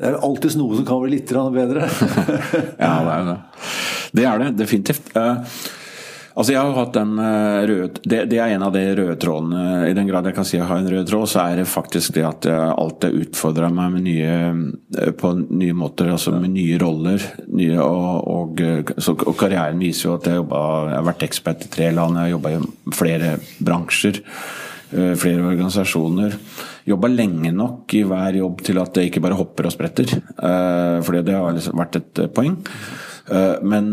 det 0.00 0.10
er 0.10 0.20
alltid 0.26 0.58
noe 0.58 0.80
som 0.80 0.86
kan 0.88 1.02
bli 1.04 1.14
litt 1.14 1.30
bedre. 1.30 1.86
ja, 2.82 2.94
det 3.06 3.14
er 3.14 3.26
det. 3.28 3.38
Det 4.14 4.26
er 4.30 4.42
det 4.42 4.52
definitivt. 4.58 5.12
Altså 6.34 6.50
jeg 6.50 6.66
har 6.66 6.74
hatt 6.74 6.96
den 6.96 7.12
eh, 7.22 7.64
røde 7.70 8.00
det, 8.02 8.24
det, 8.32 8.38
er 8.42 8.56
en 8.56 8.64
av 8.66 8.72
de 8.74 8.82
røde 8.98 9.14
trådene. 9.22 9.60
I 9.86 9.94
den 9.94 10.08
grad 10.08 10.26
jeg 10.26 10.34
kan 10.34 10.46
si 10.48 10.56
jeg 10.56 10.66
har 10.66 10.80
en 10.80 10.90
rød 10.90 11.06
tråd, 11.06 11.28
så 11.30 11.44
er 11.44 11.60
det 11.60 11.66
faktisk 11.70 12.16
det 12.16 12.24
at 12.26 12.48
jeg 12.50 12.72
alltid 12.74 13.20
utfordra 13.22 13.68
meg 13.74 14.00
nye, 14.02 14.32
eh, 14.98 15.12
på 15.14 15.30
nye 15.44 15.76
måter. 15.78 16.10
Altså 16.10 16.34
med 16.34 16.50
nye 16.56 16.80
roller. 16.82 17.22
Nye, 17.54 17.78
og, 17.78 18.26
og, 18.34 18.64
så, 18.98 19.14
og, 19.14 19.30
karrieren 19.38 19.78
viser 19.78 20.08
jo 20.08 20.16
at 20.18 20.26
jeg, 20.26 20.40
jobbet, 20.42 20.90
jeg 20.90 20.98
har 20.98 21.08
vært 21.12 21.26
ekspert 21.28 21.66
i 21.68 21.72
tre 21.78 21.94
land, 21.94 22.18
jeg 22.18 22.26
har 22.26 22.34
jobba 22.34 22.54
i 22.56 22.98
flere 22.98 23.32
bransjer. 23.70 24.22
Eh, 24.90 25.14
flere 25.22 25.46
organisasjoner. 25.54 26.38
Jobba 26.90 27.14
lenge 27.14 27.54
nok 27.54 27.94
i 27.94 28.02
hver 28.10 28.42
jobb 28.42 28.66
til 28.66 28.82
at 28.82 28.98
det 28.98 29.06
ikke 29.06 29.22
bare 29.22 29.38
hopper 29.38 29.70
og 29.70 29.72
spretter. 29.72 30.10
For 30.34 31.16
det 31.16 31.32
har 31.38 31.54
liksom 31.54 31.78
vært 31.78 32.02
et 32.02 32.26
poeng. 32.34 32.58
Eh, 33.30 33.62
men, 33.62 33.86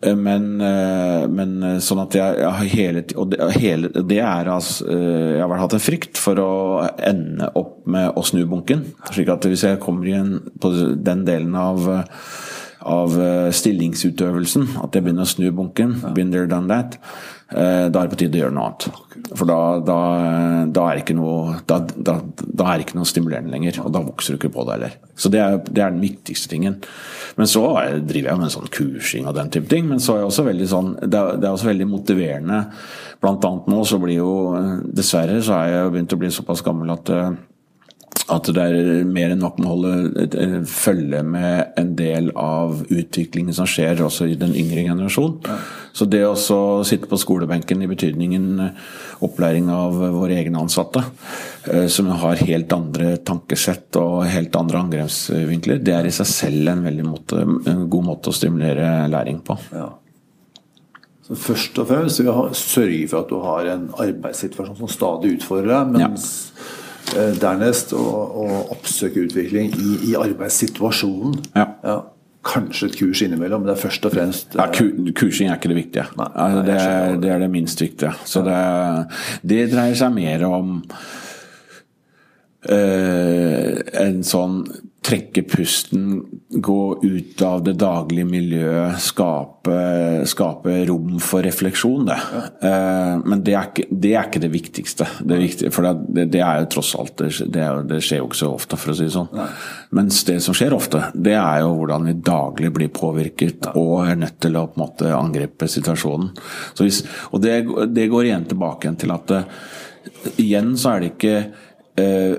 eh, 0.00 0.16
men, 0.16 0.60
eh, 0.60 1.26
men, 1.28 1.80
sånn 1.84 2.00
at 2.00 2.14
jeg, 2.16 2.36
jeg 2.40 2.52
har 2.56 2.68
hele 2.72 3.02
Og 3.20 3.26
det, 3.28 3.48
hele, 3.60 3.90
det 3.92 4.20
er 4.24 4.48
altså 4.48 4.86
Jeg 4.88 5.42
har 5.44 5.60
hatt 5.60 5.76
en 5.76 5.82
frykt 5.84 6.20
for 6.20 6.40
å 6.40 6.52
ende 6.96 7.50
opp 7.60 7.84
med 7.90 8.16
å 8.16 8.24
snu 8.24 8.46
bunken. 8.48 8.86
Slik 9.10 9.28
at 9.32 9.44
hvis 9.48 9.66
jeg 9.66 9.82
kommer 9.82 10.08
igjen 10.08 10.38
på 10.60 10.72
den 10.96 11.26
delen 11.28 11.56
av 11.58 11.90
av 12.80 13.12
stillingsutøvelsen, 13.52 14.62
at 14.80 14.94
jeg 14.96 15.04
begynner 15.04 15.26
å 15.26 15.28
snu 15.28 15.50
bunken. 15.52 15.90
Been 16.16 16.30
there, 16.32 16.48
done 16.48 16.70
that. 16.70 16.96
Da 17.50 17.86
er 17.86 18.06
det 18.06 18.12
på 18.12 18.18
tide 18.20 18.38
å 18.38 18.42
gjøre 18.44 18.54
noe 18.54 18.66
annet. 18.68 18.84
For 19.34 19.48
da, 19.48 19.58
da, 19.82 19.96
da 20.70 20.84
er 20.90 21.00
det 21.02 21.16
noe 21.18 21.56
da, 21.66 22.68
ikke 22.78 22.98
noe 22.98 23.08
stimulerende 23.08 23.50
lenger. 23.50 23.80
Og 23.84 23.90
da 23.94 24.02
vokser 24.06 24.36
du 24.36 24.38
ikke 24.38 24.52
på 24.54 24.66
det 24.68 24.76
heller. 24.76 24.94
Så 25.18 25.32
det 25.34 25.42
er, 25.42 25.58
det 25.66 25.82
er 25.82 25.90
den 25.90 26.04
viktigste 26.04 26.52
tingen. 26.52 26.78
Men 27.38 27.50
så 27.50 27.64
driver 28.06 28.30
jeg 28.30 28.40
med 28.40 28.48
en 28.48 28.54
sånn 28.54 28.72
kursing 28.74 29.28
og 29.28 29.36
den 29.38 29.50
type 29.54 29.70
ting. 29.70 29.90
Men 29.90 30.02
så 30.02 30.14
er 30.14 30.22
jeg 30.22 30.30
også 30.30 30.46
veldig 30.46 30.70
sånn 30.70 30.90
Det 31.02 31.10
er, 31.10 31.38
det 31.40 31.48
er 31.48 31.52
også 31.52 31.70
veldig 31.72 31.90
motiverende. 31.90 32.62
Blant 33.20 33.46
annet 33.50 33.70
nå 33.70 33.82
så 33.88 34.00
blir 34.02 34.20
jo 34.20 34.32
Dessverre 34.86 35.42
så 35.44 35.58
er 35.58 35.74
jeg 35.74 35.94
begynt 35.94 36.16
å 36.16 36.20
bli 36.20 36.34
såpass 36.34 36.64
gammel 36.66 36.94
at 36.94 37.14
at 38.30 38.46
det 38.54 38.62
er 38.62 39.06
mer 39.08 39.32
enn 39.34 39.40
nok 39.42 39.58
med 39.58 39.66
å 39.66 39.72
holde 39.74 40.60
følge 40.70 41.22
med 41.26 41.78
en 41.80 41.92
del 41.98 42.30
av 42.38 42.84
utviklingen 42.86 43.54
som 43.56 43.68
skjer 43.70 44.02
også 44.06 44.28
i 44.30 44.36
den 44.38 44.54
yngre 44.58 44.84
generasjon. 44.86 45.38
Så 45.92 46.06
det 46.10 46.22
å 46.26 46.34
sitte 46.86 47.08
på 47.10 47.18
skolebenken 47.18 47.82
i 47.82 47.88
betydningen 47.90 48.64
eh, 48.64 48.90
opplæring 49.26 49.70
av 49.74 49.96
våre 50.14 50.38
egne 50.38 50.62
ansatte, 50.62 51.02
eh, 51.70 51.86
som 51.92 52.10
har 52.22 52.42
helt 52.46 52.72
andre 52.72 53.16
tankesett 53.26 53.98
og 54.00 54.24
helt 54.30 54.56
andre 54.56 54.84
angrepsvinkler, 54.84 55.82
det 55.84 55.96
er 55.96 56.08
i 56.08 56.14
seg 56.14 56.30
selv 56.30 56.74
en 56.74 56.84
veldig 56.86 57.08
måte, 57.08 57.42
en 57.42 57.88
god 57.90 58.06
måte 58.12 58.30
å 58.30 58.36
stimulere 58.36 59.08
læring 59.10 59.42
på. 59.46 59.58
Ja. 59.74 59.88
Så 61.26 61.38
først 61.38 61.78
og 61.78 61.90
fremst 61.90 62.20
vil 62.20 62.30
jeg 62.30 62.58
sørge 62.58 63.08
for 63.10 63.22
at 63.22 63.30
du 63.30 63.40
har 63.44 63.72
en 63.74 63.90
arbeidssituasjon 64.06 64.78
som 64.80 64.90
stadig 64.90 65.36
utfordrer 65.38 65.74
deg, 65.76 65.98
mens 65.98 66.30
ja 66.50 66.78
Eh, 67.10 67.34
dernest 67.40 67.90
å 67.96 68.02
oppsøke 68.70 69.24
utvikling 69.24 69.72
i, 69.74 69.94
i 70.12 70.16
arbeidssituasjonen. 70.18 71.38
Ja. 71.56 71.66
Ja. 71.82 71.96
Kanskje 72.46 72.88
et 72.88 72.94
kurs 72.96 73.20
innimellom, 73.20 73.60
men 73.60 73.68
det 73.68 73.74
er 73.76 73.82
først 73.82 74.06
og 74.08 74.14
fremst 74.14 74.54
Ja, 74.56 74.64
kursing 74.72 75.50
er 75.50 75.58
ikke 75.58 75.72
det 75.72 75.76
viktige. 75.76 76.06
Nei, 76.16 76.28
nei, 76.32 76.62
det, 76.64 76.76
er, 76.80 77.16
det. 77.20 77.32
er 77.34 77.42
det 77.42 77.50
minst 77.52 77.82
viktige. 77.82 78.14
Så 78.24 78.40
det, 78.46 78.60
det 79.44 79.66
dreier 79.74 79.98
seg 79.98 80.14
mer 80.16 80.46
om 80.48 80.78
eh, 82.64 83.76
en 84.06 84.24
sånn 84.24 84.62
trekke 85.04 85.44
pusten, 85.52 86.06
gå 86.52 86.98
ut 87.02 87.42
av 87.42 87.62
det 87.62 87.76
daglige 87.78 88.26
miljøet, 88.26 88.98
skape, 88.98 89.74
skape 90.26 90.72
rom 90.88 91.20
for 91.22 91.46
refleksjon, 91.46 92.08
det. 92.08 92.16
Ja. 92.34 92.72
men 93.22 93.44
det 93.46 93.54
er, 93.54 93.68
ikke, 93.70 93.86
det 93.90 94.10
er 94.16 94.26
ikke 94.26 94.42
det 94.42 94.50
viktigste. 94.50 95.06
Det, 95.20 95.38
viktige, 95.38 95.70
for 95.74 95.86
det, 95.86 96.24
det 96.34 96.42
er 96.42 96.64
jo 96.64 96.70
tross 96.74 96.90
alt 96.98 97.14
det, 97.22 97.30
det, 97.54 97.62
er, 97.62 97.84
det 97.86 98.00
skjer 98.02 98.22
jo 98.24 98.26
ikke 98.30 98.40
så 98.40 98.50
ofte, 98.56 98.78
for 98.80 98.90
å 98.90 98.96
si 98.98 99.06
det 99.06 99.14
sånn. 99.14 99.30
Mens 99.94 100.24
det 100.26 100.40
som 100.42 100.56
skjer 100.58 100.74
ofte, 100.74 101.04
det 101.14 101.36
er 101.38 101.62
jo 101.62 101.70
hvordan 101.78 102.10
vi 102.10 102.16
daglig 102.30 102.72
blir 102.80 102.90
påvirket 102.98 103.70
og 103.76 104.08
er 104.08 104.18
nødt 104.18 104.40
til 104.42 104.58
å 104.58 104.66
på 104.66 104.80
en 104.80 104.84
måte 104.84 105.14
angripe 105.14 105.70
situasjonen. 105.70 106.34
Så 106.74 106.88
hvis, 106.88 107.04
og 107.30 107.46
det, 107.46 107.60
det 107.94 108.10
går 108.10 108.26
igjen 108.26 108.50
tilbake 108.50 108.90
til 108.98 109.14
at 109.14 109.38
igjen 110.40 110.74
så 110.78 110.94
er 110.94 111.02
det 111.02 111.12
ikke 111.14 111.34
eh, 111.38 111.68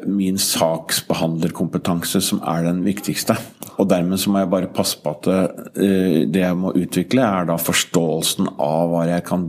min 0.09 0.37
saksbehandlerkompetanse 0.41 2.21
som 2.23 2.41
er 2.47 2.65
den 2.67 2.83
viktigste. 2.85 3.35
Og 3.81 3.87
dermed 3.89 4.19
så 4.21 4.31
må 4.31 4.41
jeg 4.41 4.51
bare 4.51 4.69
passe 4.73 4.99
på 5.01 5.13
at 5.13 5.29
eh, 5.31 6.27
det 6.29 6.43
jeg 6.43 6.57
må 6.59 6.73
utvikle, 6.77 7.23
er 7.23 7.47
da 7.49 7.57
forståelsen 7.61 8.51
av 8.61 8.91
hva 8.91 9.05
jeg 9.09 9.25
kan 9.27 9.47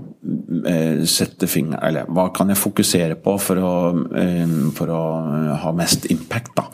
eh, 0.68 1.03
sette 1.09 1.48
fingeren 1.51 1.83
Eller 1.83 2.09
hva 2.12 2.29
kan 2.35 2.53
jeg 2.53 2.61
fokusere 2.61 3.18
på 3.20 3.37
for 3.42 3.61
å, 3.61 3.75
eh, 4.18 4.57
for 4.77 4.92
å 4.94 5.03
ha 5.64 5.75
mest 5.77 6.09
impact, 6.12 6.55
da. 6.59 6.68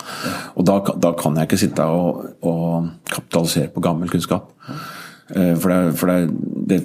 Og 0.57 0.69
da, 0.69 0.79
da 0.95 1.15
kan 1.19 1.39
jeg 1.39 1.51
ikke 1.51 1.63
sitte 1.65 1.89
og, 1.89 2.25
og 2.47 2.93
kapitalisere 3.11 3.73
på 3.75 3.83
gammel 3.85 4.13
kunnskap. 4.13 4.53
Eh, 5.37 5.55
For, 5.61 5.69
det, 5.69 5.99
for 6.01 6.09
det, 6.09 6.31
det, 6.71 6.79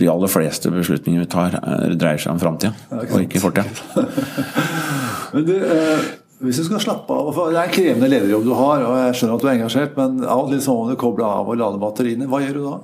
de 0.00 0.08
aller 0.08 0.30
fleste 0.32 0.70
beslutninger 0.72 1.20
vi 1.20 1.28
tar, 1.28 1.58
er, 1.60 1.94
dreier 2.00 2.22
seg 2.22 2.32
om 2.32 2.40
framtida, 2.40 2.72
og 2.96 3.20
ikke 3.20 3.42
fortida. 3.42 4.06
Men 5.34 5.44
du, 5.46 5.54
eh, 5.60 6.08
hvis 6.40 6.56
du 6.62 6.64
skal 6.64 6.80
slappe 6.80 7.12
av 7.12 7.28
for 7.36 7.52
Det 7.52 7.60
er 7.60 7.68
en 7.68 7.74
krevende 7.74 8.08
lederjobb 8.08 8.46
du 8.48 8.54
har, 8.56 8.82
og 8.88 8.96
jeg 9.02 9.18
skjønner 9.20 9.36
at 9.36 9.42
du 9.44 9.48
er 9.50 9.56
engasjert, 9.58 9.96
men 9.98 10.22
av 10.24 10.46
og 10.46 10.52
til 10.54 10.62
så 10.64 10.76
må 10.78 10.86
du 10.88 10.96
koble 11.00 11.26
av 11.28 11.50
og 11.52 11.58
lade 11.60 11.80
batteriene. 11.82 12.28
Hva 12.30 12.40
gjør 12.40 12.56
du 12.56 12.62
da? 12.64 12.78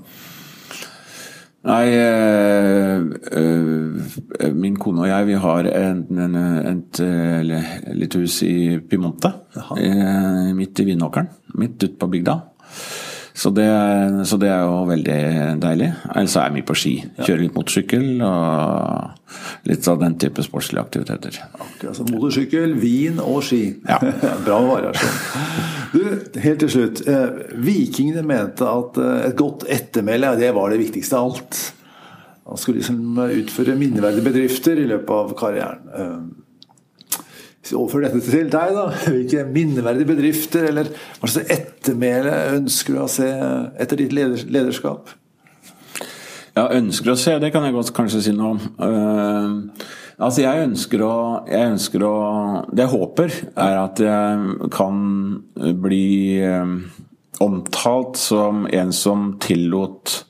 Nei, 1.67 1.87
eh, 1.99 3.01
eh, 3.41 4.53
min 4.55 4.77
kone 4.79 5.03
og 5.03 5.09
jeg 5.11 5.27
vi 5.33 5.39
har 5.43 5.67
en, 5.73 6.05
en, 6.27 6.37
et 6.71 7.01
eh, 7.03 7.97
lite 7.97 8.21
hus 8.23 8.37
i 8.47 8.77
Pimonte. 8.87 9.33
eh, 9.81 10.53
midt 10.55 10.85
i 10.85 10.87
Vinåkeren. 10.93 11.33
Midt 11.59 11.81
ute 11.83 11.97
på 11.99 12.11
bygda. 12.13 12.37
Så 13.37 13.51
det, 13.53 13.69
så 14.25 14.39
det 14.41 14.49
er 14.49 14.63
jo 14.65 14.77
veldig 14.89 15.17
deilig. 15.61 15.91
Ellers 16.15 16.37
er 16.41 16.47
jeg 16.47 16.55
mye 16.55 16.65
på 16.71 16.77
ski. 16.81 16.93
Kjører 17.19 17.43
litt 17.43 17.57
motorsykkel 17.59 18.23
og 18.25 19.67
litt 19.69 19.89
av 19.93 19.99
den 20.01 20.17
type 20.23 20.45
sportslige 20.47 20.81
aktiviteter. 20.87 21.37
Akkurat 21.53 21.99
så 21.99 22.07
motorsykkel, 22.09 22.73
vin 22.81 23.21
og 23.21 23.43
ski. 23.45 23.61
Ja. 23.85 23.99
Bra 24.47 24.63
variasjon. 24.65 25.21
Du, 25.93 26.01
helt 26.47 26.65
til 26.65 26.73
slutt. 26.73 27.05
Eh, 27.05 27.45
vikingene 27.61 28.25
mente 28.25 28.71
at 28.73 28.97
eh, 29.05 29.29
et 29.29 29.37
godt 29.37 29.69
ettermæle 29.69 30.33
det 30.41 30.55
var 30.57 30.73
det 30.73 30.81
viktigste 30.87 31.21
av 31.21 31.29
alt. 31.37 31.61
Han 32.47 32.63
skulle 32.63 32.81
liksom 32.81 33.21
utføre 33.21 33.77
minneverdige 33.77 34.25
bedrifter 34.31 34.81
i 34.81 34.89
løpet 34.89 35.13
av 35.13 35.37
karrieren. 35.37 36.33
Overfører 37.75 38.13
dette 38.13 38.31
til 38.31 38.51
deg, 38.53 38.75
da. 38.77 38.87
Hvilke 39.15 39.45
minneverdige 39.51 40.11
bedrifter 40.13 40.69
eller 40.71 40.91
hva 41.21 41.31
slags 41.31 41.53
ettermæle 41.57 42.35
ønsker 42.59 42.97
du 42.97 43.03
å 43.03 43.11
se 43.11 43.29
etter 43.83 44.03
ditt 44.03 44.15
lederskap? 44.15 45.15
Ja, 46.57 46.71
ønsker 46.73 47.13
å 47.13 47.19
se, 47.21 47.35
det 47.43 47.51
kan 47.53 47.67
jeg 47.67 47.75
godt 47.77 47.93
kanskje 47.97 48.23
si 48.25 48.33
noe 48.33 48.55
om. 48.55 48.61
Uh, 48.81 49.89
altså, 50.17 50.45
jeg 50.47 50.69
ønsker 50.71 51.03
å 51.05 51.17
Jeg 51.51 51.73
ønsker 51.75 52.05
å 52.07 52.15
Det 52.71 52.87
jeg 52.87 52.93
håper, 52.95 53.35
er 53.67 53.81
at 53.83 54.01
jeg 54.01 54.71
kan 54.73 55.03
bli 55.83 56.07
eh, 56.41 56.73
omtalt 57.45 58.17
som 58.21 58.65
en 58.73 58.95
som 58.97 59.35
tillot 59.43 60.23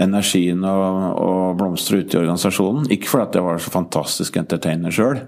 energien 0.00 0.64
å, 0.66 0.76
å 1.16 1.32
blomstre 1.58 2.02
ute 2.02 2.16
i 2.16 2.22
organisasjonen. 2.22 2.88
Ikke 2.94 3.10
fordi 3.10 3.26
at 3.26 3.38
jeg 3.38 3.46
var 3.46 3.60
så 3.60 3.74
fantastisk 3.74 4.40
entertainer 4.40 4.94
sjøl, 4.94 5.22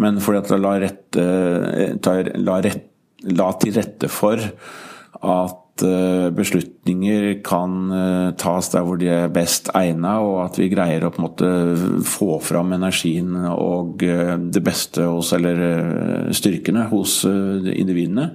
men 0.00 0.22
fordi 0.24 0.42
at 0.42 0.54
jeg 0.54 0.64
la, 0.64 0.74
rette, 0.84 1.28
ta, 2.04 2.16
la, 2.40 2.58
rett, 2.64 2.88
la 3.34 3.52
til 3.60 3.76
rette 3.78 4.10
for 4.12 4.42
at 5.24 5.84
eh, 5.86 6.28
beslutninger 6.34 7.28
kan 7.46 7.76
eh, 7.94 8.28
tas 8.40 8.70
der 8.72 8.84
hvor 8.86 8.98
de 9.00 9.08
er 9.12 9.32
best 9.32 9.70
egna, 9.76 10.18
og 10.24 10.42
at 10.44 10.58
vi 10.60 10.70
greier 10.72 11.06
å 11.06 11.12
på 11.14 11.22
en 11.22 11.26
måte 11.28 11.50
få 12.08 12.38
fram 12.44 12.74
energien 12.76 13.32
og 13.52 14.04
eh, 14.04 14.36
det 14.38 14.64
beste 14.64 15.06
hos, 15.08 15.32
eller 15.36 16.30
styrkene 16.34 16.88
hos 16.92 17.22
individene. 17.24 18.32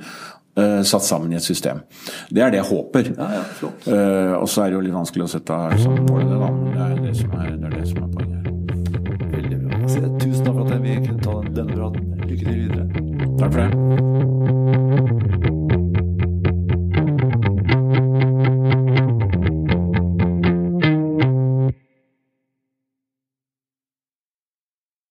Eh, 0.59 0.81
Satt 0.87 1.05
sammen 1.07 1.33
i 1.33 1.39
et 1.39 1.45
system. 1.45 1.81
Det 2.29 2.43
er 2.45 2.53
det 2.53 2.61
jeg 2.61 2.69
håper. 2.69 3.11
Ja, 3.15 3.29
ja, 3.39 3.43
flott. 3.59 3.87
Eh, 3.87 4.35
og 4.37 4.47
så 4.51 4.65
er 4.65 4.71
det 4.71 4.79
jo 4.79 4.83
litt 4.87 4.97
vanskelig 4.97 5.27
å 5.27 5.31
sette 5.37 5.59
som 5.83 5.97
mål 6.09 6.23
det, 6.25 6.39
da. 6.43 6.51
Det 6.59 6.85
er 6.85 7.01
det 7.07 7.15
som 7.21 7.35
er, 7.39 7.49
det 7.55 7.71
er, 7.71 7.75
det 7.79 7.87
som 7.89 8.05
er 8.05 8.13
poenget. 8.15 8.39
Veldig 9.35 9.59
bra. 9.65 9.81
Tusen 9.89 10.45
takk 10.45 10.55
for 10.55 10.63
at 10.67 10.85
vi 10.85 10.95
kunne 11.07 11.19
ta 11.25 11.41
denne 11.49 11.75
praten. 11.75 12.15
Lykke 12.29 12.45
til 12.45 12.63
videre. 12.63 12.87
Takk 13.39 13.53
for 13.53 13.61
det. 13.65 14.58